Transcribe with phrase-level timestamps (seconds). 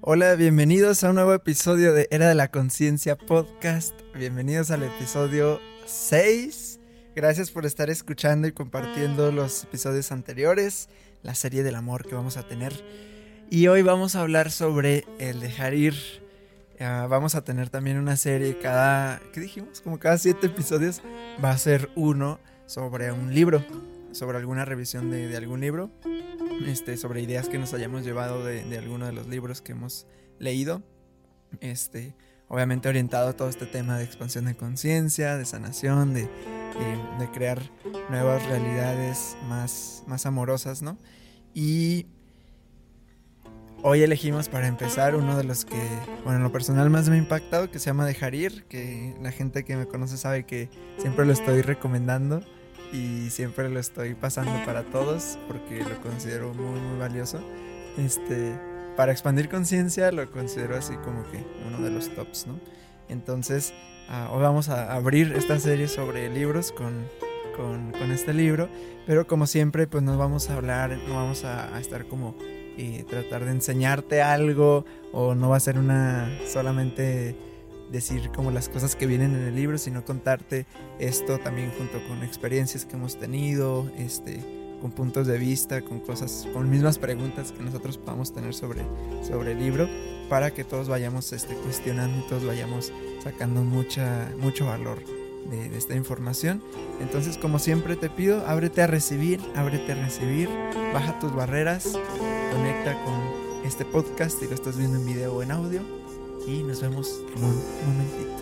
[0.00, 4.00] Hola, bienvenidos a un nuevo episodio de Era de la Conciencia Podcast.
[4.14, 6.78] Bienvenidos al episodio 6.
[7.16, 10.88] Gracias por estar escuchando y compartiendo los episodios anteriores,
[11.24, 12.72] la serie del amor que vamos a tener.
[13.50, 15.96] Y hoy vamos a hablar sobre el dejar ir.
[16.78, 19.80] Ah, vamos a tener también una serie cada, ¿qué dijimos?
[19.80, 21.02] Como cada siete episodios
[21.44, 23.64] va a ser uno sobre un libro,
[24.12, 25.90] sobre alguna revisión de algún libro
[26.66, 30.06] este, sobre ideas que nos hayamos llevado de, de alguno de los libros que hemos
[30.38, 30.82] leído.
[31.60, 32.14] Este,
[32.48, 37.60] obviamente orientado a todo este tema de expansión de conciencia, de sanación, de, de, crear
[38.08, 40.98] nuevas realidades más, más amorosas, ¿no?
[41.54, 42.06] Y
[43.82, 45.80] hoy elegimos para empezar uno de los que,
[46.24, 49.30] bueno, en lo personal más me ha impactado, que se llama Dejar Ir, que la
[49.30, 52.42] gente que me conoce sabe que siempre lo estoy recomendando
[52.92, 57.40] y siempre lo estoy pasando para todos porque lo considero muy muy valioso.
[57.96, 58.54] Este,
[58.96, 62.58] para expandir conciencia lo considero así como que uno de los tops, ¿no?
[63.08, 63.72] Entonces,
[64.08, 67.06] uh, hoy vamos a abrir esta serie sobre libros con,
[67.56, 68.68] con, con, este libro,
[69.06, 72.34] pero como siempre, pues no vamos a hablar, no vamos a, a estar como
[72.80, 77.34] eh, tratar de enseñarte algo o no va a ser una solamente
[77.90, 80.66] decir como las cosas que vienen en el libro, sino contarte
[80.98, 84.40] esto también junto con experiencias que hemos tenido, este,
[84.80, 88.82] con puntos de vista, con cosas, con mismas preguntas que nosotros podamos tener sobre,
[89.26, 89.88] sobre el libro,
[90.28, 94.98] para que todos vayamos este, cuestionando y todos vayamos sacando mucha, mucho valor
[95.50, 96.62] de, esta información.
[97.00, 100.48] Entonces, como siempre te pido, ábrete a recibir, ábrete a recibir,
[100.92, 101.98] baja tus barreras,
[102.52, 106.07] conecta con este podcast si lo estás viendo en video o en audio
[106.46, 108.38] y nos vemos en un momentito.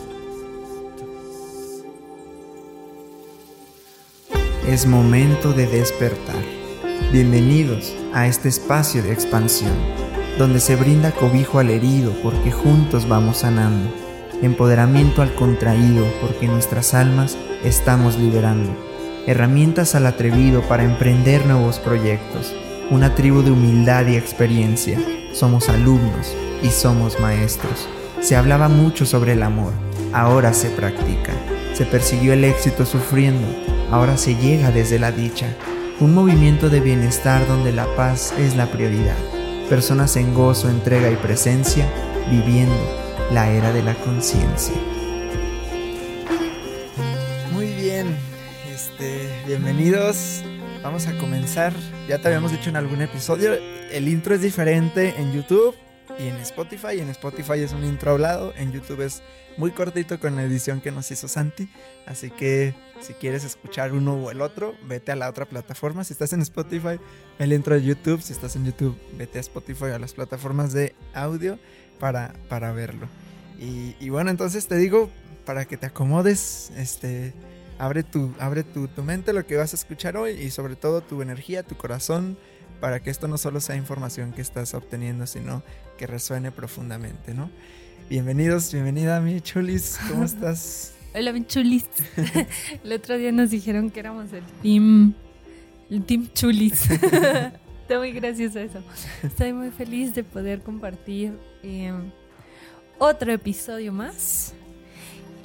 [4.67, 6.43] Es momento de despertar.
[7.13, 9.73] Bienvenidos a este espacio de expansión,
[10.39, 13.91] donde se brinda cobijo al herido porque juntos vamos sanando,
[14.43, 18.71] empoderamiento al contraído porque nuestras almas estamos liberando,
[19.27, 22.53] herramientas al atrevido para emprender nuevos proyectos,
[22.91, 24.99] una tribu de humildad y experiencia.
[25.37, 27.87] Somos alumnos y somos maestros.
[28.23, 29.75] Se hablaba mucho sobre el amor,
[30.15, 31.35] ahora se practica.
[31.75, 33.47] Se persiguió el éxito sufriendo,
[33.91, 35.55] ahora se llega desde la dicha.
[36.01, 39.19] Un movimiento de bienestar donde la paz es la prioridad.
[39.69, 41.87] Personas en gozo, entrega y presencia,
[42.31, 42.75] viviendo
[43.31, 44.77] la era de la conciencia.
[47.53, 48.17] Muy bien,
[48.73, 50.43] este, bienvenidos.
[50.87, 51.73] Vamos a comenzar.
[52.09, 53.55] Ya te habíamos dicho en algún episodio,
[53.91, 55.75] el intro es diferente en YouTube
[56.17, 57.01] y en Spotify.
[57.01, 59.21] En Spotify es un intro hablado, en YouTube es
[59.57, 61.69] muy cortito con la edición que nos hizo Santi.
[62.07, 66.05] Así que si quieres escuchar uno o el otro, vete a la otra plataforma.
[66.05, 67.01] Si estás en Spotify,
[67.41, 68.23] el intro de YouTube.
[68.23, 71.59] Si estás en YouTube, vete a Spotify, a las plataformas de audio
[71.99, 73.09] para, para verlo.
[73.59, 75.11] Y, y bueno, entonces te digo,
[75.45, 77.35] para que te acomodes, este...
[77.79, 81.03] Abre, tu, abre tu, tu mente, lo que vas a escuchar hoy y sobre todo
[81.03, 82.39] tu energía, tu corazón,
[82.81, 85.63] para que esto no solo sea información que estás obteniendo, sino
[85.99, 87.51] que resuene profundamente, ¿no?
[88.09, 90.95] Bienvenidos, bienvenida mi chulis, ¿cómo estás?
[91.15, 91.87] Hola mi chulis.
[92.85, 95.15] el otro día nos dijeron que éramos el team,
[95.91, 96.91] el team chulis.
[96.91, 98.83] Está muy gracioso eso.
[99.23, 101.93] Estoy muy feliz de poder compartir eh,
[102.99, 104.55] otro episodio más.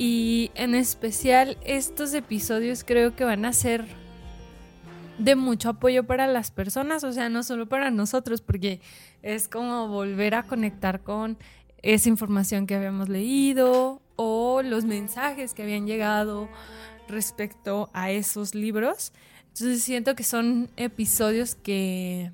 [0.04, 3.86] Y en especial estos episodios creo que van a ser
[5.20, 8.82] de mucho apoyo para las personas, o sea, no solo para nosotros, porque
[9.22, 11.38] es como volver a conectar con
[11.84, 16.50] esa información que habíamos leído o los mensajes que habían llegado
[17.08, 19.14] respecto a esos libros.
[19.50, 22.32] Entonces siento que son episodios que,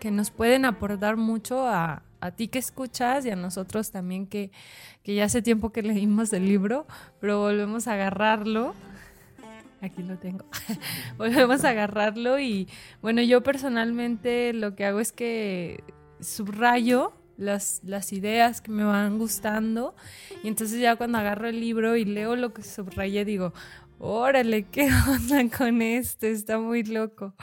[0.00, 4.50] que nos pueden aportar mucho a, a ti que escuchas y a nosotros también que,
[5.02, 6.86] que ya hace tiempo que leímos el libro,
[7.20, 8.74] pero volvemos a agarrarlo
[9.82, 10.46] aquí lo tengo.
[11.18, 12.68] Volvemos a agarrarlo y
[13.02, 15.84] bueno, yo personalmente lo que hago es que
[16.20, 19.94] subrayo las, las ideas que me van gustando
[20.42, 23.52] y entonces ya cuando agarro el libro y leo lo que subrayé digo,
[23.98, 26.26] órale, ¿qué onda con esto?
[26.26, 27.34] Está muy loco.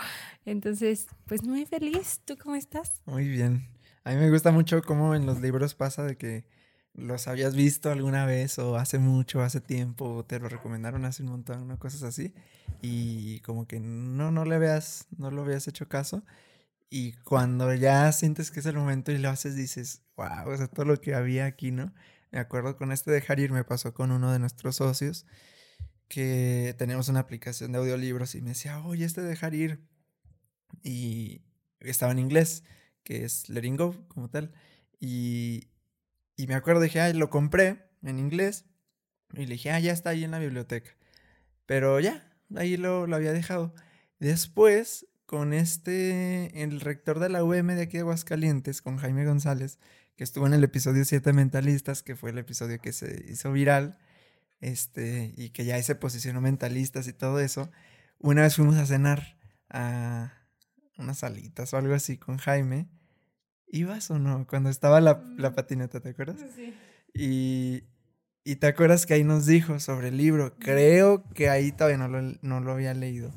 [0.43, 2.21] Entonces, pues muy feliz.
[2.25, 3.01] ¿Tú cómo estás?
[3.05, 3.70] Muy bien.
[4.03, 6.45] A mí me gusta mucho cómo en los libros pasa de que
[6.93, 11.23] los habías visto alguna vez o hace mucho, hace tiempo, o te lo recomendaron hace
[11.23, 11.77] un montón, ¿no?
[11.79, 12.33] Cosas así.
[12.81, 16.23] Y como que no, no le veas, no lo habías hecho caso.
[16.89, 20.67] Y cuando ya sientes que es el momento y lo haces, dices, wow, o sea,
[20.67, 21.93] todo lo que había aquí, ¿no?
[22.31, 25.25] Me acuerdo con este dejar ir, me pasó con uno de nuestros socios
[26.09, 29.79] que teníamos una aplicación de audiolibros y me decía, oye, este dejar ir.
[30.83, 31.43] Y
[31.79, 32.63] estaba en inglés,
[33.11, 33.75] que es letting
[34.07, 34.53] como tal.
[34.97, 35.67] Y,
[36.37, 38.63] y me acuerdo, dije, ay, lo compré en inglés.
[39.33, 40.91] Y le dije, ah, ya está ahí en la biblioteca.
[41.65, 43.75] Pero ya, ahí lo, lo había dejado.
[44.19, 49.77] Después, con este, el rector de la UM de aquí de Aguascalientes, con Jaime González,
[50.15, 53.97] que estuvo en el episodio 7 Mentalistas, que fue el episodio que se hizo viral,
[54.61, 57.71] este, y que ya se posicionó mentalistas y todo eso.
[58.19, 59.37] Una vez fuimos a cenar
[59.69, 60.31] a
[60.97, 62.87] unas salitas o algo así con Jaime.
[63.73, 64.45] ¿Ibas o no?
[64.47, 65.55] Cuando estaba la, la mm.
[65.55, 66.37] patineta, ¿te acuerdas?
[66.55, 66.73] Sí.
[67.13, 67.83] Y,
[68.43, 70.55] y te acuerdas que ahí nos dijo sobre el libro.
[70.59, 73.31] Creo que ahí todavía no lo, no lo había leído.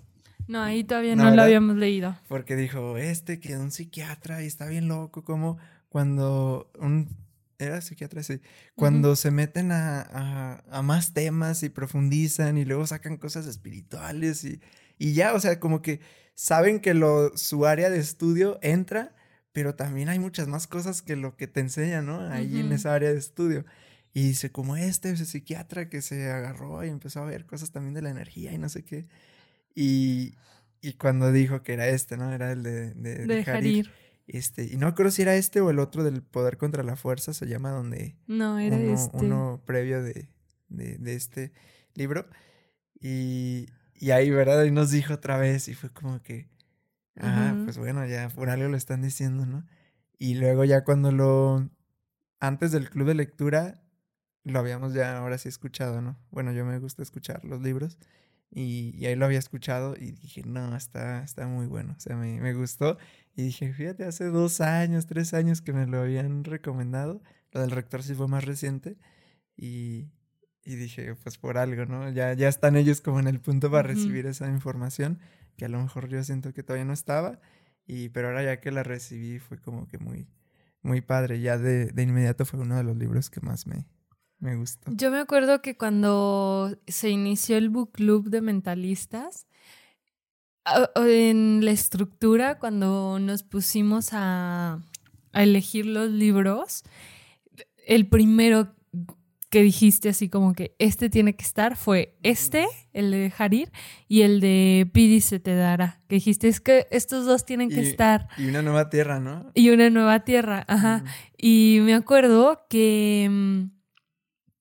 [0.49, 2.19] No, ahí todavía no, lo habíamos leído.
[2.29, 5.59] Porque dijo, este que es un psiquiatra y está bien loco, como
[5.89, 7.09] cuando un...
[7.57, 8.41] Era psiquiatra, sí.
[8.75, 14.61] Cuando se meten a, a, más temas y profundizan y luego sacan cosas espirituales y,
[14.99, 16.01] y ya, o sea, como que
[16.35, 19.15] saben que lo, su área de estudio entra,
[19.55, 22.21] pero también hay muchas más cosas que lo que te enseñan, ¿no?
[22.29, 23.65] Ahí en esa área de estudio.
[24.13, 27.95] Y dice, como este, ese psiquiatra que se agarró y empezó a ver cosas también
[27.95, 29.07] de la energía y no sé qué.
[29.73, 30.35] Y,
[30.81, 32.33] y cuando dijo que era este, ¿no?
[32.33, 33.89] Era el de, de, de,
[34.27, 37.33] Este, y no creo si era este o el otro del poder contra la fuerza,
[37.33, 38.17] se llama donde...
[38.27, 39.17] No, era uno, este.
[39.19, 40.31] Uno previo de,
[40.69, 41.53] de, este
[41.95, 42.29] libro.
[43.01, 44.65] Y, y ahí, ¿verdad?
[44.65, 46.49] Y nos dijo otra vez y fue como que...
[47.17, 49.65] Ah, pues bueno, ya por algo lo están diciendo, ¿no?
[50.19, 51.69] Y luego ya cuando lo...
[52.41, 53.81] Antes del club de lectura
[54.45, 56.19] lo habíamos ya ahora sí escuchado, ¿no?
[56.31, 57.99] Bueno, yo me gusta escuchar los libros
[58.51, 62.41] y, ahí lo había escuchado y dije, no, está, está muy bueno, o sea, me,
[62.41, 62.99] me, gustó.
[63.35, 67.21] Y dije, fíjate, hace dos años, tres años que me lo habían recomendado,
[67.53, 68.97] lo del rector sí fue más reciente
[69.57, 70.11] y,
[70.65, 72.11] y dije, pues por algo, ¿no?
[72.11, 75.19] Ya, ya están ellos como en el punto para recibir esa información,
[75.57, 77.41] que a lo mejor yo siento que todavía no estaba,
[77.87, 80.27] y, pero ahora ya que la recibí fue como que muy,
[80.83, 83.87] muy padre, ya de, de inmediato fue uno de los libros que más me,
[84.39, 84.91] me gustó.
[84.95, 89.47] Yo me acuerdo que cuando se inició el book club de mentalistas,
[90.97, 94.81] en la estructura, cuando nos pusimos a,
[95.33, 96.85] a elegir los libros,
[97.87, 98.74] el primero
[99.55, 103.71] que dijiste así como que este tiene que estar fue este, el de Harir,
[104.09, 106.03] y el de Pidi se te dará.
[106.09, 108.27] Que dijiste es que estos dos tienen que estar.
[108.37, 109.53] Y una nueva tierra, ¿no?
[109.55, 111.05] Y una nueva tierra, ajá.
[111.39, 113.63] Y me acuerdo que mm,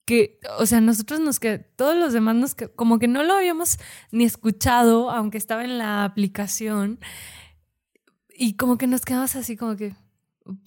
[0.05, 3.33] que, o sea, nosotros nos que todos los demás nos que, como que no lo
[3.33, 3.79] habíamos
[4.11, 6.99] ni escuchado, aunque estaba en la aplicación,
[8.29, 9.95] y como que nos quedamos así como que,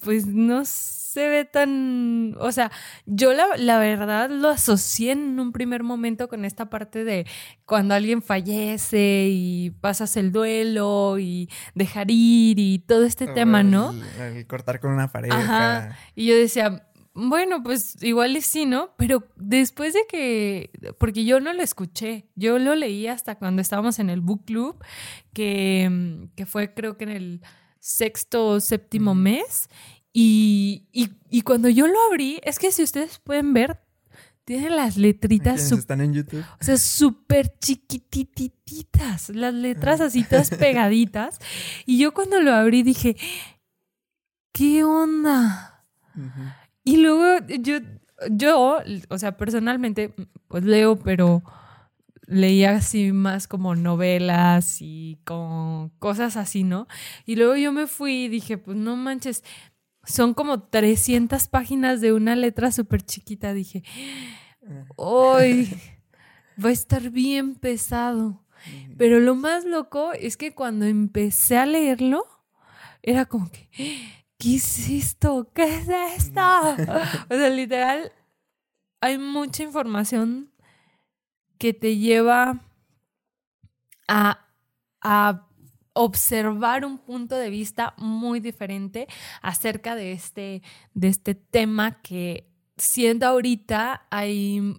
[0.00, 2.70] pues no se ve tan, o sea,
[3.06, 7.26] yo la, la verdad lo asocié en un primer momento con esta parte de
[7.64, 13.94] cuando alguien fallece y pasas el duelo y dejar ir y todo este tema, ¿no?
[14.20, 15.96] El, cortar con una pareja.
[16.14, 18.90] Y yo decía, bueno, pues igual sí, ¿no?
[18.98, 23.98] Pero después de que, porque yo no lo escuché, yo lo leí hasta cuando estábamos
[23.98, 24.82] en el book club,
[25.32, 27.40] que, que fue creo que en el
[27.86, 29.68] sexto o séptimo mes,
[30.12, 33.78] y, y, cuando yo lo abrí, es que si ustedes pueden ver,
[34.46, 35.70] tiene las letritas.
[35.70, 36.42] están en YouTube.
[36.58, 39.28] O sea, súper chiquitititas.
[39.28, 41.38] Las letras así todas pegaditas.
[41.84, 43.14] Y yo cuando lo abrí dije,
[44.52, 45.84] ¿qué onda?
[46.82, 47.80] Y luego yo,
[48.30, 48.78] yo,
[49.10, 50.14] o sea, personalmente,
[50.48, 51.42] pues leo, pero
[52.26, 56.86] leía así más como novelas y con cosas así, ¿no?
[57.24, 59.44] Y luego yo me fui y dije, pues no manches,
[60.04, 63.52] son como 300 páginas de una letra súper chiquita.
[63.52, 63.82] Dije,
[64.96, 65.68] hoy
[66.62, 68.42] va a estar bien pesado.
[68.96, 72.24] Pero lo más loco es que cuando empecé a leerlo,
[73.02, 73.68] era como que,
[74.38, 75.50] ¿qué es esto?
[75.54, 76.40] ¿Qué es esto?
[77.30, 78.10] o sea, literal,
[79.00, 80.50] hay mucha información
[81.58, 82.60] que te lleva
[84.08, 84.42] a,
[85.98, 89.06] observar un punto de vista muy diferente
[89.40, 94.78] acerca de este, de este tema que siendo ahorita hay,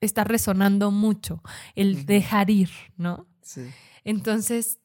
[0.00, 1.42] está resonando mucho,
[1.74, 3.26] el dejar ir, ¿no?
[3.42, 3.66] Sí.
[4.04, 4.80] Entonces,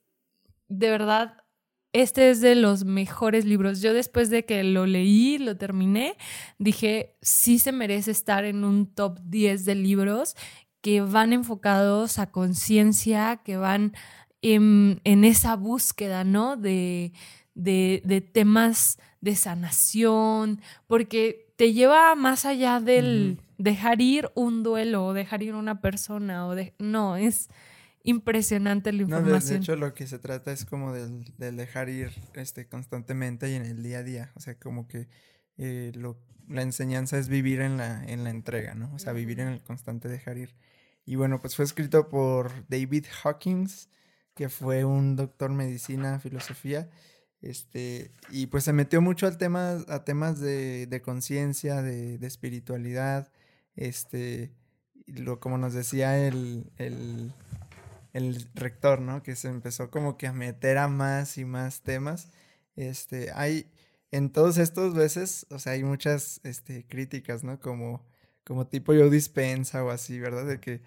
[0.68, 1.46] de verdad,
[1.94, 3.82] este es de los mejores libros.
[3.82, 6.16] Yo después de que lo leí, lo terminé,
[6.58, 10.36] dije, sí se merece estar en un top 10 de libros
[10.82, 13.94] que van enfocados a conciencia, que van
[14.42, 16.58] en, esa búsqueda, ¿no?
[16.58, 17.12] De,
[17.54, 25.14] de, temas de sanación, porque te lleva más allá del dejar ir un duelo o
[25.14, 26.74] dejar ir una persona o de...
[26.80, 27.50] No, es
[28.04, 29.60] impresionante la información.
[29.60, 33.66] de, hecho, lo que se trata es como del, dejar ir este, constantemente y en
[33.66, 34.32] el día a día.
[34.36, 35.10] O sea, como que
[35.60, 38.92] eh, lo, la enseñanza es vivir en la, en la entrega, ¿no?
[38.94, 40.56] O sea, vivir en el constante dejar ir.
[41.06, 43.90] Y bueno, pues fue escrito por David Hawkins,
[44.36, 46.90] que fue un doctor medicina, filosofía,
[47.42, 52.28] este, y pues se metió mucho al tema, a temas de, de conciencia, de, de,
[52.28, 53.32] espiritualidad,
[53.76, 54.54] este,
[55.08, 57.34] lo, como nos decía el, el,
[58.14, 59.24] el, rector, ¿no?
[59.24, 62.30] Que se empezó como que a meter a más y más temas.
[62.76, 63.70] Este, hay,
[64.12, 67.60] en todos estos veces, o sea, hay muchas este, críticas, ¿no?
[67.60, 68.06] Como,
[68.44, 70.46] como tipo yo dispensa o así, ¿verdad?
[70.46, 70.82] De que,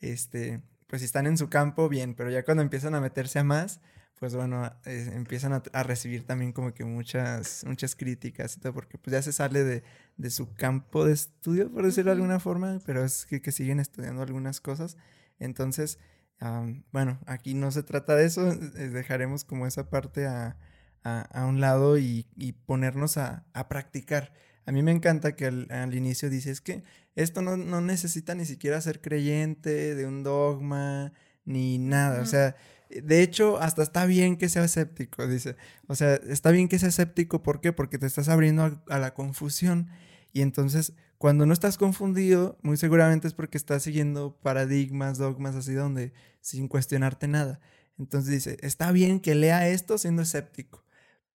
[0.00, 3.44] este, pues si están en su campo, bien, pero ya cuando empiezan a meterse a
[3.44, 3.80] más,
[4.18, 8.72] pues bueno, eh, empiezan a, a, recibir también como que muchas, muchas críticas y todo,
[8.74, 9.82] porque pues ya se sale de,
[10.16, 13.80] de su campo de estudio, por decirlo de alguna forma, pero es que, que siguen
[13.80, 14.96] estudiando algunas cosas.
[15.38, 15.98] Entonces,
[16.40, 20.56] um, bueno, aquí no se trata de eso, dejaremos como esa parte a,
[21.04, 24.32] a, a un lado y, y ponernos a, a, practicar.
[24.66, 26.82] A mí me encanta que al, al inicio dices que
[27.14, 31.12] esto no, no, necesita ni siquiera ser creyente de un dogma
[31.44, 32.56] ni nada, o sea
[32.90, 35.56] de hecho, hasta está bien que sea escéptico, dice.
[35.86, 37.72] O sea, está bien que sea escéptico, ¿por qué?
[37.72, 39.88] Porque te estás abriendo a, a, la confusión.
[40.32, 45.74] Y entonces, cuando no estás confundido, muy seguramente es porque estás siguiendo paradigmas, dogmas así,
[45.74, 47.60] donde sin cuestionarte nada.
[47.98, 50.84] Entonces dice, está bien que lea esto siendo escéptico,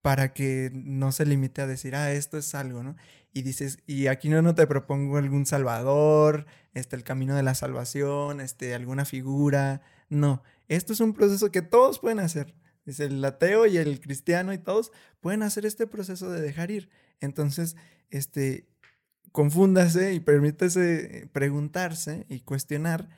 [0.04, 2.96] para que no se limite a decir, ah, esto es algo, ¿no?
[3.34, 6.46] Y dices, y aquí no, no te propongo algún salvador,
[6.76, 11.62] este, el camino de la salvación, este, alguna figura, no esto es un proceso que
[11.62, 12.56] todos pueden hacer.
[12.86, 14.92] Dice el ateo y el cristiano y todos
[15.22, 16.90] pueden hacer este proceso de dejar ir.
[17.22, 17.76] Entonces,
[18.10, 18.68] este,
[19.32, 23.10] confúndase y permítase preguntarse y cuestionar,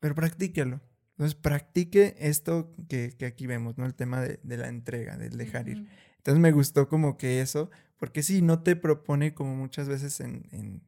[0.00, 0.80] pero practíquelo.
[1.18, 3.86] Entonces, practique esto que, que aquí vemos, ¿no?
[3.86, 5.88] El tema de, de la entrega, del dejar ir.
[6.18, 10.46] Entonces, me gustó como que eso, porque sí, no te propone como muchas veces en,
[10.52, 10.82] en,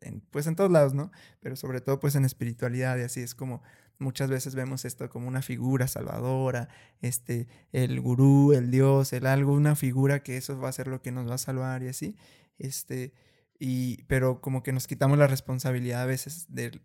[0.00, 1.12] en, pues en todos lados, ¿no?
[1.40, 3.62] Pero sobre todo pues en espiritualidad y así es como
[3.98, 6.68] muchas veces vemos esto como una figura salvadora,
[7.02, 11.02] este, el gurú, el dios, el algo, una figura que eso va a ser lo
[11.02, 12.16] que nos va a salvar y así,
[12.58, 13.12] este,
[13.58, 16.80] y, pero como que nos quitamos la responsabilidad a veces de,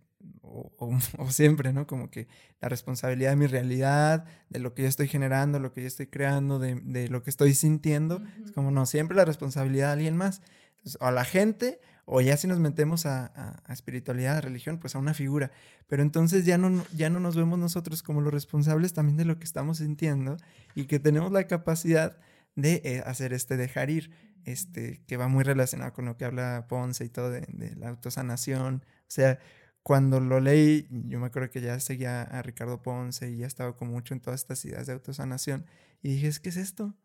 [0.51, 1.87] o, o, o, siempre, ¿no?
[1.87, 2.27] Como que
[2.59, 6.07] la responsabilidad de mi realidad, de lo que yo estoy generando, lo que yo estoy
[6.07, 8.45] creando, de, de lo que estoy sintiendo, uh -huh.
[8.45, 10.41] es como no, siempre la responsabilidad de alguien más,
[10.77, 14.41] Entonces, o a la gente, o ya si nos metemos a, a, a, espiritualidad, a
[14.41, 15.51] religión, pues a una figura.
[15.87, 19.37] Pero entonces ya no, ya no nos vemos nosotros como los responsables también de lo
[19.37, 20.37] que estamos sintiendo
[20.75, 22.17] y que tenemos la capacidad
[22.55, 24.11] de eh, hacer este dejar ir,
[24.43, 27.89] este, que va muy relacionado con lo que habla Ponce y todo de, de la
[27.89, 28.83] autosanación.
[28.83, 29.39] O sea,
[29.83, 33.75] cuando lo leí, yo me acuerdo que ya seguía a Ricardo Ponce y ya estaba
[33.75, 35.65] como mucho en todas estas ideas de autosanación.
[36.01, 36.95] Y dije, ¿es qué es esto?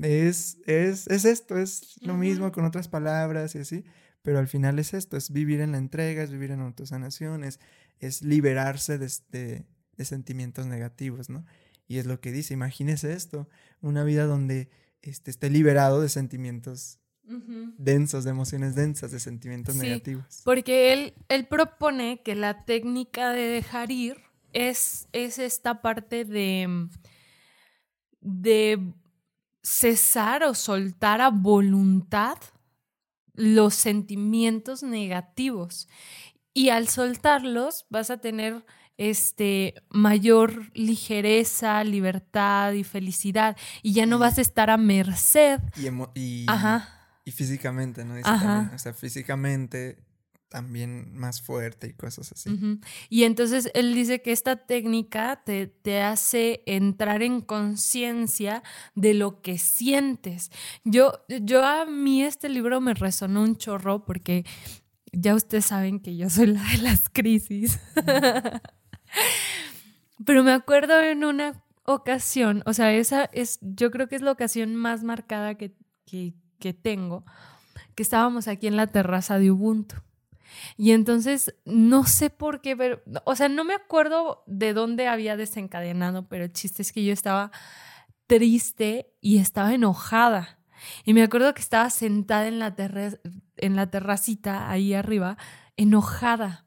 [0.00, 3.84] Es, es, es esto, es lo mismo con otras palabras y así
[4.22, 7.60] pero al final es esto, es vivir en la entrega, es vivir en autosanación, es,
[7.98, 11.44] es liberarse de, de, de, sentimientos negativos, ¿no?
[11.88, 13.48] Y es lo que dice, imagínese esto,
[13.80, 14.70] una vida donde
[15.02, 17.74] este, esté liberado de sentimientos uh -huh.
[17.78, 20.42] densos, de emociones densas, de sentimientos sí, negativos.
[20.44, 24.16] Porque él, él propone que la técnica de dejar ir
[24.52, 26.88] es, es esta parte de,
[28.20, 28.92] de
[29.62, 32.38] cesar o soltar a voluntad
[33.34, 35.88] los sentimientos negativos.
[36.54, 38.64] Y al soltarlos vas a tener
[38.98, 43.56] este mayor ligereza, libertad y felicidad.
[43.82, 45.60] Y ya no vas a estar a merced.
[45.76, 45.88] Y,
[46.20, 46.46] y,
[47.24, 48.16] y físicamente, ¿no?
[48.16, 49.98] Dice también, o sea, físicamente
[50.48, 52.50] también más fuerte y cosas así.
[52.50, 52.84] Uh -huh.
[53.08, 58.62] Y entonces él dice que esta técnica te, te hace entrar en conciencia
[58.94, 60.50] de lo que sientes.
[60.84, 64.44] Yo, yo a mí este libro me resonó un chorro porque
[65.10, 67.80] ya ustedes saben que yo soy la de las crisis.
[67.96, 68.60] Uh -huh.
[70.24, 74.32] Pero me acuerdo en una ocasión, o sea, esa es, yo creo que es la
[74.32, 75.74] ocasión más marcada que,
[76.06, 77.24] que, que tengo,
[77.96, 79.96] que estábamos aquí en la terraza de Ubuntu.
[80.76, 85.36] Y entonces, no sé por qué, pero, o sea, no me acuerdo de dónde había
[85.36, 87.50] desencadenado, pero el chiste es que yo estaba
[88.28, 90.60] triste y estaba enojada.
[91.04, 92.74] Y me acuerdo que estaba sentada en la,
[93.56, 95.36] en la terracita ahí arriba,
[95.76, 96.64] enojada.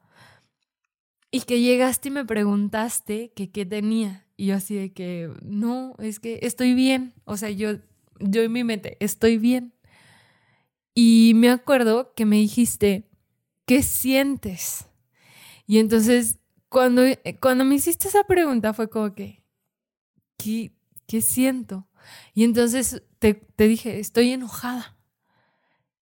[1.31, 4.25] Y que llegaste y me preguntaste que qué tenía.
[4.37, 7.13] Y yo así de que, no, es que estoy bien.
[7.25, 7.77] O sea, yo,
[8.19, 9.75] yo en mi mente, estoy bien.
[10.97, 13.09] Y me acuerdo que me dijiste,
[13.65, 14.87] ¿qué sientes?
[15.67, 19.43] Y entonces, cuando, eh, cuando me hiciste esa pregunta fue como que,
[20.37, 20.73] ¿qué,
[21.05, 21.89] qué siento?
[22.33, 24.95] Y entonces te, te, dije, estoy enojada.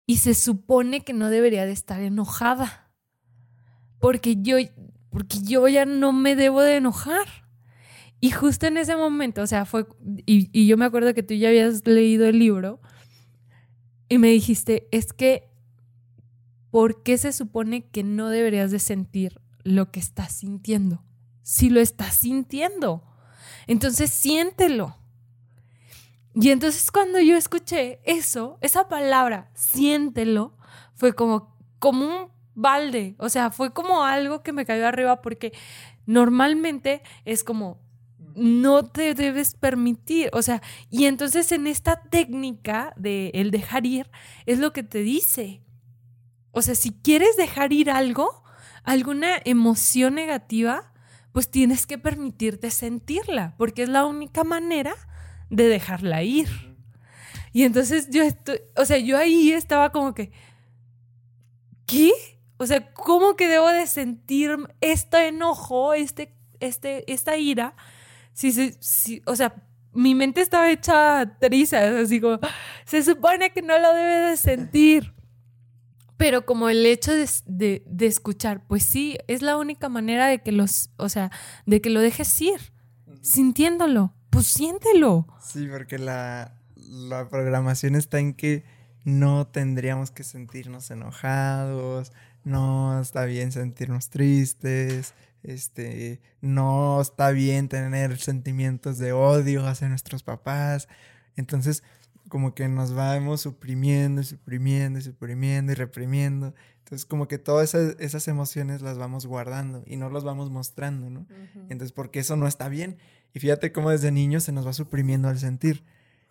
[0.06, 2.92] y se supone que no debería de estar enojada.
[4.00, 4.58] Porque yo,
[5.08, 7.26] porque yo ya no me debo de enojar.
[8.20, 9.86] Y justo en ese momento, o sea, fue,
[10.26, 12.80] y, y yo me acuerdo que tú ya habías leído el libro
[14.14, 15.50] y me dijiste, es que,
[16.70, 21.02] ¿por qué se supone que no deberías de sentir lo que estás sintiendo?
[21.42, 23.02] Si lo estás sintiendo,
[23.66, 24.96] entonces siéntelo.
[26.32, 30.56] Y entonces cuando yo escuché eso, esa palabra, siéntelo,
[30.94, 35.52] fue como, como un balde, o sea, fue como algo que me cayó arriba porque
[36.06, 37.80] normalmente es como,
[38.36, 44.10] no te debes permitir, o sea, y entonces en esta técnica de el dejar ir
[44.46, 45.62] es lo que te dice.
[46.50, 48.44] O sea, si quieres dejar ir algo,
[48.84, 50.92] alguna emoción negativa,
[51.32, 54.94] pues tienes que permitirte sentirla, porque es la única manera
[55.50, 56.48] de dejarla ir.
[57.52, 60.32] Y entonces yo estoy, o sea, yo ahí estaba como que,
[61.86, 62.12] ¿qué?
[62.56, 67.74] O sea, ¿cómo que debo de sentir este enojo, este, este, esta ira?
[68.34, 69.54] Si, si, o sea,
[69.92, 72.38] mi mente estaba hecha trizas, así como,
[72.84, 75.14] se supone que no lo debe de sentir.
[76.18, 80.42] Pero como el hecho de, de, de, escuchar, pues sí, es la única manera de
[80.42, 81.30] que los, o sea,
[81.64, 82.72] de que lo dejes ir,
[83.22, 85.28] sintiéndolo pues siéntelo.
[85.40, 88.64] Sí, porque la, la programación está en que
[89.04, 92.12] no tendríamos que sentirnos enojados,
[92.42, 95.14] no está bien sentirnos tristes,
[95.44, 100.88] este, no está bien tener sentimientos de odio hacia nuestros papás.
[101.36, 101.82] Entonces,
[102.28, 106.54] como que nos vamos suprimiendo, suprimiendo, suprimiendo y reprimiendo.
[106.78, 111.10] Entonces, como que todas esas, esas emociones las vamos guardando y no las vamos mostrando,
[111.10, 111.26] ¿no?
[111.68, 112.98] Entonces, porque eso no está bien.
[113.34, 115.84] Y fíjate cómo desde niño se nos va suprimiendo el sentir.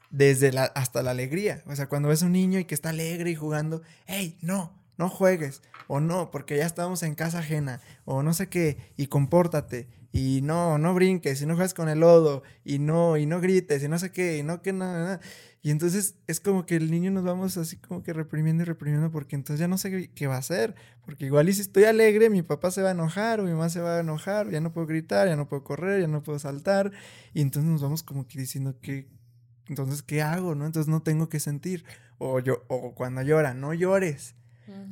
[0.10, 1.64] Desde la, hasta la alegría.
[1.66, 5.10] O sea, cuando ves un niño y que está alegre y jugando, hey, no, no
[5.10, 5.62] juegues.
[5.88, 7.82] O no, porque ya estamos en casa ajena.
[8.06, 8.78] O no sé qué.
[8.98, 9.88] Y compórtate.
[10.12, 11.42] Y no, no brinques.
[11.42, 12.44] Y no juegues con el lodo.
[12.64, 13.84] Y no, y no grites.
[13.84, 14.38] Y no sé qué.
[14.38, 15.20] Y no que nada.
[15.66, 19.10] Y entonces es como que el niño nos vamos así como que reprimiendo y reprimiendo
[19.12, 20.76] porque entonces ya no sé qué, va a hacer.
[21.06, 23.70] Porque igual y si estoy alegre, mi papá se va a enojar o mi mamá
[23.70, 26.38] se va a enojar, ya no puedo gritar, ya no puedo correr, ya no puedo
[26.38, 26.92] saltar.
[27.34, 29.08] Y entonces nos vamos como que diciendo que,
[29.70, 30.54] entonces, ¿qué hago?
[30.54, 30.66] ¿No?
[30.66, 31.86] Entonces no tengo que sentir.
[32.18, 34.36] O, yo, o cuando llora, no llores.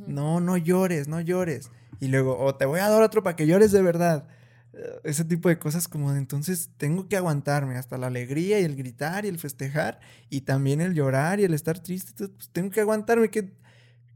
[0.08, 1.72] No, no llores, no llores.
[2.00, 4.28] Y luego, o te voy a dar otro para que llores de verdad
[5.04, 8.76] ese tipo de cosas como de entonces tengo que aguantarme hasta la alegría y el
[8.76, 12.82] gritar y el festejar y también el llorar y el estar triste, pues tengo que
[12.82, 13.54] aguantarme que,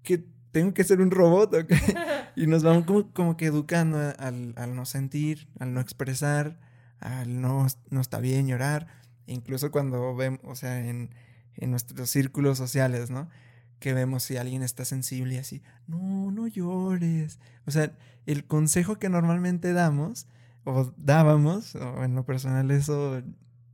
[0.04, 1.54] que tengo que ser un robot
[2.36, 6.60] y nos vamos como, como que educando al, al, no sentir, al no expresar,
[7.00, 8.88] al no, no está bien llorar,
[9.28, 11.13] incluso cuando vemos, o sea, en,
[11.56, 13.30] en nuestros círculos sociales, ¿no?
[13.79, 17.39] Que vemos si alguien está sensible y así, no, no llores.
[17.65, 17.91] O sea,
[18.25, 20.27] el consejo que normalmente damos
[20.63, 23.21] o dábamos, o en lo personal eso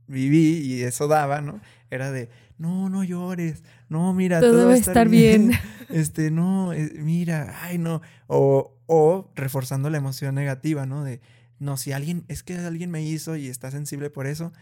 [0.06, 1.60] viví y eso daba, ¿no?
[1.90, 5.52] Era de, no, no llores, no, mira, todo, va a estar, bien.
[5.88, 8.02] este, no, eh, mira, ay, no.
[8.26, 11.02] O, o reforzando la emoción negativa, ¿no?
[11.02, 11.20] De,
[11.58, 14.52] no, si alguien, es que alguien me hizo y está sensible por eso,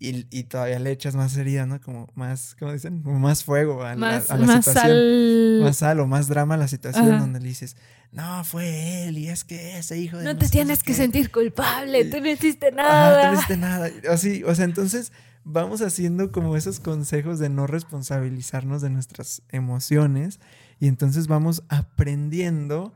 [0.00, 1.80] y, y, todavía le echas más herida, ¿no?
[1.80, 3.02] Como más, ¿cómo dicen?
[3.02, 4.92] Como más fuego a, más, la, a la más situación.
[4.92, 5.60] Sal...
[5.62, 7.20] Más sal o más drama a la situación Ajá.
[7.20, 7.76] donde le dices,
[8.12, 10.24] no, fue él y es que ese hijo de...
[10.24, 13.10] No, no te tienes que sentir culpable, tú no hiciste nada.
[13.10, 13.90] Ajá, tú no hiciste nada.
[14.10, 15.12] Así, o sea, entonces
[15.44, 20.40] vamos haciendo como esos consejos de no responsabilizarnos de nuestras emociones
[20.78, 22.94] y entonces vamos aprendiendo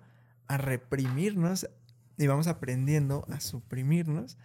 [0.49, 1.69] a reprimirnos
[2.23, 4.39] y vamos aprendiendo a suprimirnos.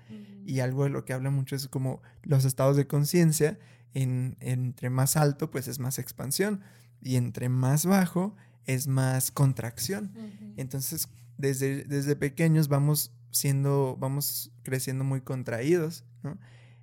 [0.46, 3.60] Y algo de lo que habla mucho es como los estados de conciencia,
[3.94, 6.62] en, entre más alto pues es más expansión
[7.02, 8.36] y entre más bajo
[8.66, 10.12] es más contracción.
[10.58, 16.38] Entonces, desde, desde pequeños vamos siendo, vamos creciendo muy contraídos, ¿no?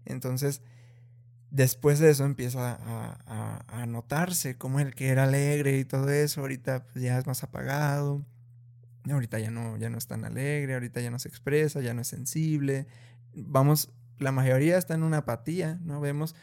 [0.04, 0.62] Entonces,
[1.50, 6.11] después de eso empieza a, a, a, notarse como el que era alegre y todo
[6.11, 8.24] eso, ahorita pues, ya es más apagado,
[9.12, 12.01] ahorita ya no, ya no es tan alegre, ahorita ya no se expresa, ya no
[12.01, 12.87] es sensible.
[13.35, 16.01] Vamos, la mayoría está en una apatía, ¿no?
[16.01, 16.35] Vemos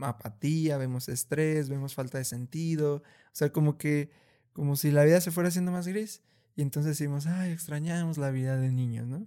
[0.00, 3.02] apatía, vemos estrés, vemos falta de sentido, o
[3.32, 4.10] sea, como que,
[4.52, 6.22] como si la vida se fuera haciendo más gris.
[6.54, 9.26] Y entonces decimos, ay, extrañamos la vida de niños, ¿no?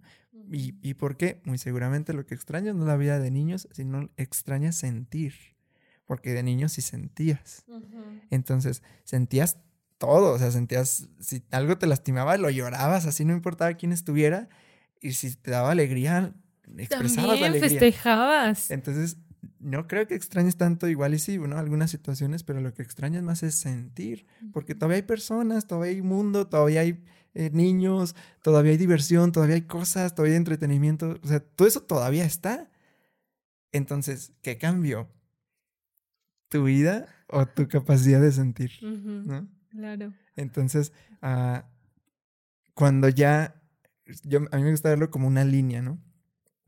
[0.51, 1.41] ¿Y, ¿Y por qué?
[1.45, 5.35] Muy seguramente lo que extrañas no es la vida de niños, sino extrañas sentir.
[6.05, 7.63] Porque de niños sí sentías.
[7.67, 8.21] Uh -huh.
[8.31, 9.59] Entonces, sentías
[9.99, 14.49] todo, o sea, sentías, si algo te lastimaba, lo llorabas, así no importaba quién estuviera,
[15.01, 16.33] y si te daba alegría,
[16.77, 17.69] expresabas También la alegría.
[17.69, 18.71] festejabas.
[18.71, 19.17] Entonces,
[19.59, 21.57] no creo que extrañes tanto, igual y sí, ¿no?
[21.57, 26.01] Algunas situaciones, pero lo que extrañas más es sentir, porque todavía hay personas, todavía hay
[26.01, 31.27] mundo, todavía hay eh, niños, todavía hay diversión, todavía hay cosas, todavía hay entretenimiento, o
[31.27, 32.71] sea, todo eso todavía está.
[33.71, 35.09] Entonces, ¿qué cambió?
[36.47, 38.71] ¿Tu vida o tu capacidad de sentir?
[38.81, 39.47] ¿no?
[39.69, 40.13] Claro.
[40.35, 41.59] Entonces, uh,
[42.73, 43.55] cuando ya,
[44.23, 45.99] yo, a mí me gusta verlo como una línea, ¿no?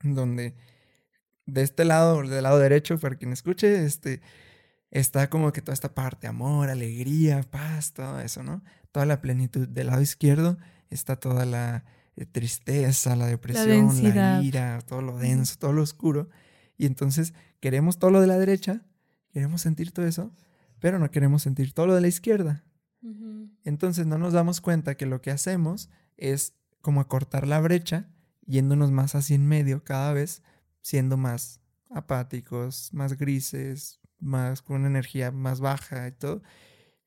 [0.04, 0.56] Donde
[1.46, 4.22] de este lado, del lado derecho, para quien escuche, este,
[4.90, 8.64] está como que toda esta parte, amor, alegría, paz, todo eso, ¿no?
[8.92, 9.68] Toda la plenitud.
[9.68, 10.58] Del lado izquierdo
[10.90, 11.86] está toda la
[12.16, 16.30] eh, tristeza, la depresión, la, ira, todo lo denso, todo lo oscuro.
[16.78, 18.82] Y entonces queremos todo lo de la derecha,
[19.32, 20.32] queremos sentir todo eso,
[20.80, 22.64] pero no queremos sentir todo lo de la izquierda.
[23.64, 28.10] Entonces no nos damos cuenta que lo que hacemos es como acortar la brecha,
[28.46, 30.44] yéndonos más así en medio cada vez,
[30.82, 36.42] siendo más apáticos, más grises, más con una energía más baja y todo,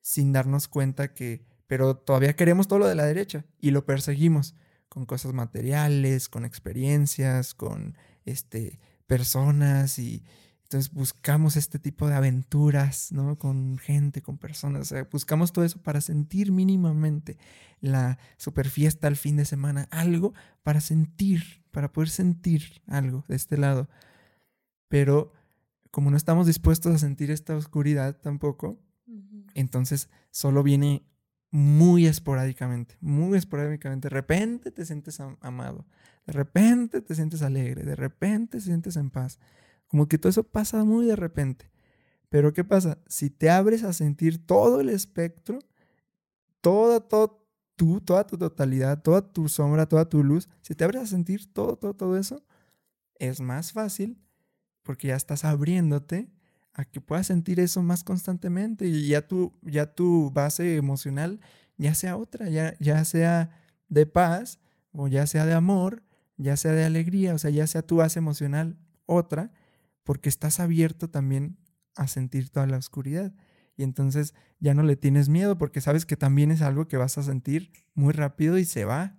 [0.01, 4.55] sin darnos cuenta que, pero todavía queremos todo lo de la derecha y lo perseguimos
[4.89, 10.23] con cosas materiales, con experiencias, con este personas y
[10.65, 13.37] entonces buscamos este tipo de aventuras, ¿no?
[13.37, 17.37] Con gente, con personas, o sea, buscamos todo eso para sentir mínimamente
[17.81, 23.35] la super fiesta al fin de semana, algo para sentir, para poder sentir algo de
[23.35, 23.87] este lado.
[24.87, 25.31] Pero
[25.91, 28.79] como no estamos dispuestos a sentir esta oscuridad tampoco,
[29.53, 31.05] entonces solo viene
[31.51, 34.09] muy esporádicamente, muy esporádicamente.
[34.09, 35.85] De repente te sientes amado,
[36.25, 39.37] de repente te sientes alegre, de repente te sientes en paz.
[39.95, 41.71] Como que todo eso pasa muy de repente.
[42.27, 42.97] Pero ¿qué pasa?
[43.07, 45.59] Si te abres a sentir todo el espectro,
[46.59, 47.47] toda, todo,
[48.03, 51.77] toda tu totalidad, toda tu sombra, toda tu luz, si te abres a sentir todo,
[51.77, 52.43] todo, todo eso,
[53.19, 54.21] es más fácil
[54.83, 56.29] porque ya estás abriéndote
[56.73, 61.39] a que puedas sentir eso más constantemente y ya tu, ya tu base emocional
[61.77, 63.49] ya sea otra, ya, ya sea
[63.87, 64.59] de paz
[64.91, 66.03] o ya sea de amor,
[66.35, 69.53] ya sea de alegría, o sea, ya sea tu base emocional otra
[70.05, 71.57] porque estás abierto también
[71.95, 73.33] a sentir toda la oscuridad.
[73.75, 77.17] Y entonces ya no le tienes miedo porque sabes que también es algo que vas
[77.17, 79.17] a sentir muy rápido y se va.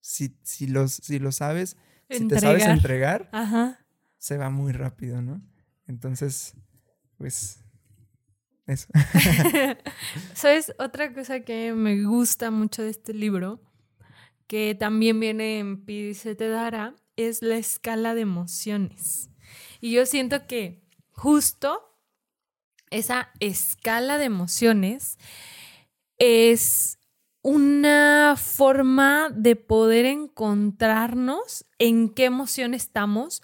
[0.00, 1.76] Si, si, los, si lo sabes,
[2.08, 3.30] si te sabes entregar,
[4.18, 5.42] se va muy rápido, ¿no?
[5.86, 6.54] Entonces,
[7.16, 7.64] pues,
[8.66, 8.88] eso.
[10.34, 10.72] ¿Sabes?
[10.78, 13.60] Otra cosa que me gusta mucho de este libro,
[14.46, 19.29] que también viene en Pídice te dará, es la escala de emociones.
[19.80, 21.82] Y yo siento que justo
[22.90, 25.18] esa escala de emociones
[26.18, 26.98] es
[27.42, 33.42] una forma de poder encontrarnos en qué emoción estamos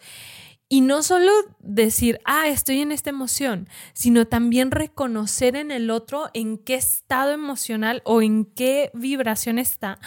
[0.69, 6.29] y no solo decir, ah, estoy en esta emoción, sino también reconocer en el otro
[6.35, 10.01] en qué estado emocional o en qué vibración está,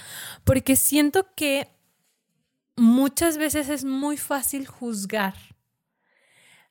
[0.43, 1.73] porque siento que
[2.75, 5.33] muchas veces es muy fácil juzgar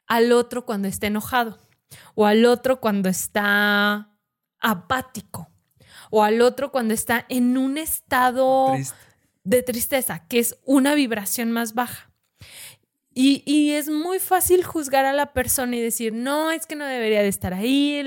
[0.09, 1.59] al otro cuando está enojado,
[2.15, 4.11] o al otro cuando está
[4.59, 5.49] apático,
[6.11, 8.75] o al otro cuando está en un estado
[9.45, 12.11] de tristeza, que es una vibración más baja.
[13.21, 17.21] Y, es muy fácil juzgar a la persona y decir, no, es que no debería
[17.21, 18.07] de estar ahí,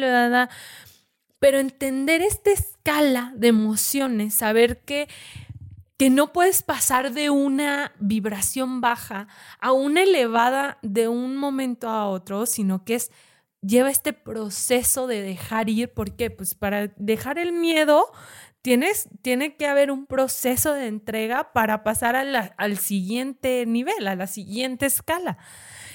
[1.38, 5.10] pero entender esta escala de emociones, saber que
[6.02, 9.28] que no puedes pasar de una vibración baja
[9.60, 13.12] a una elevada de un momento a otro, sino que es
[13.62, 16.32] lleva este proceso de dejar ir, ¿por qué?
[16.32, 18.12] Pues para dejar el miedo
[18.64, 24.26] tienes tiene que haber un proceso de entrega para pasar al siguiente nivel, a la
[24.26, 25.38] siguiente escala.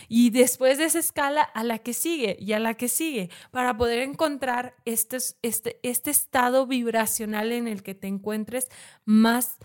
[0.09, 3.77] Y después de esa escala, a la que sigue y a la que sigue, para
[3.77, 8.69] poder encontrar este, este, este estado vibracional en el que te encuentres
[9.05, 9.59] más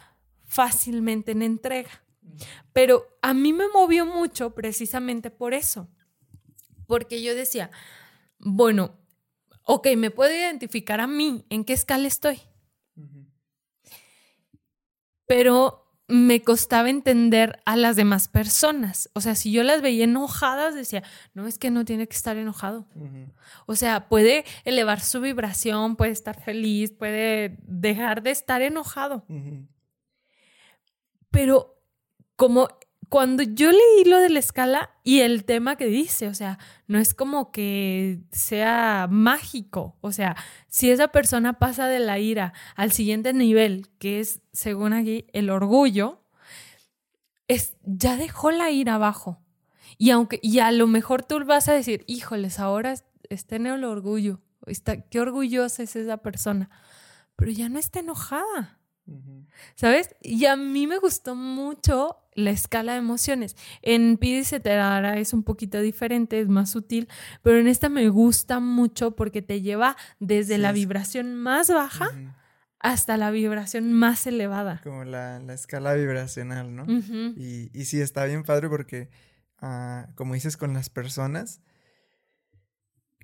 [0.51, 2.03] fácilmente en entrega.
[2.73, 5.87] Pero a mí me movió mucho precisamente por eso,
[6.87, 7.71] porque yo decía,
[8.37, 8.99] bueno,
[9.63, 12.41] ok, me puedo identificar a mí, en qué escala estoy.
[15.25, 19.09] Pero me costaba entender a las demás personas.
[19.13, 21.01] O sea, si yo las veía enojadas, decía,
[21.33, 22.85] no, es que no tiene que estar enojado.
[23.67, 29.25] O sea, puede elevar su vibración, puede estar feliz, puede dejar de estar enojado.
[31.31, 31.77] Pero
[32.35, 32.67] como
[33.11, 36.97] cuando yo leí lo de la escala y el tema que dice, o sea, no
[36.97, 40.37] es como que sea mágico, o sea,
[40.69, 45.49] si esa persona pasa de la ira al siguiente nivel, que es, según aquí, el
[45.49, 46.23] orgullo,
[47.49, 49.41] es, ya dejó la ira abajo.
[49.97, 52.95] Y aunque, y a lo mejor tú vas a decir, híjoles, ahora
[53.29, 56.69] está en el orgullo, está, qué orgullosa es esa persona,
[57.35, 58.79] pero ya no está enojada.
[59.75, 60.15] ¿Sabes?
[60.21, 63.55] Y a mí me gustó mucho la escala de emociones.
[63.81, 67.09] En Pide y se te dará es un poquito diferente, es más sutil,
[67.41, 72.11] pero en esta me gusta mucho porque te lleva desde la vibración más baja
[72.79, 74.81] hasta la vibración más elevada.
[74.83, 76.85] Como la, escala vibracional, ¿no?
[76.87, 79.09] y, y, sí, está bien padre porque,
[79.59, 81.61] ah, como dices, con las personas,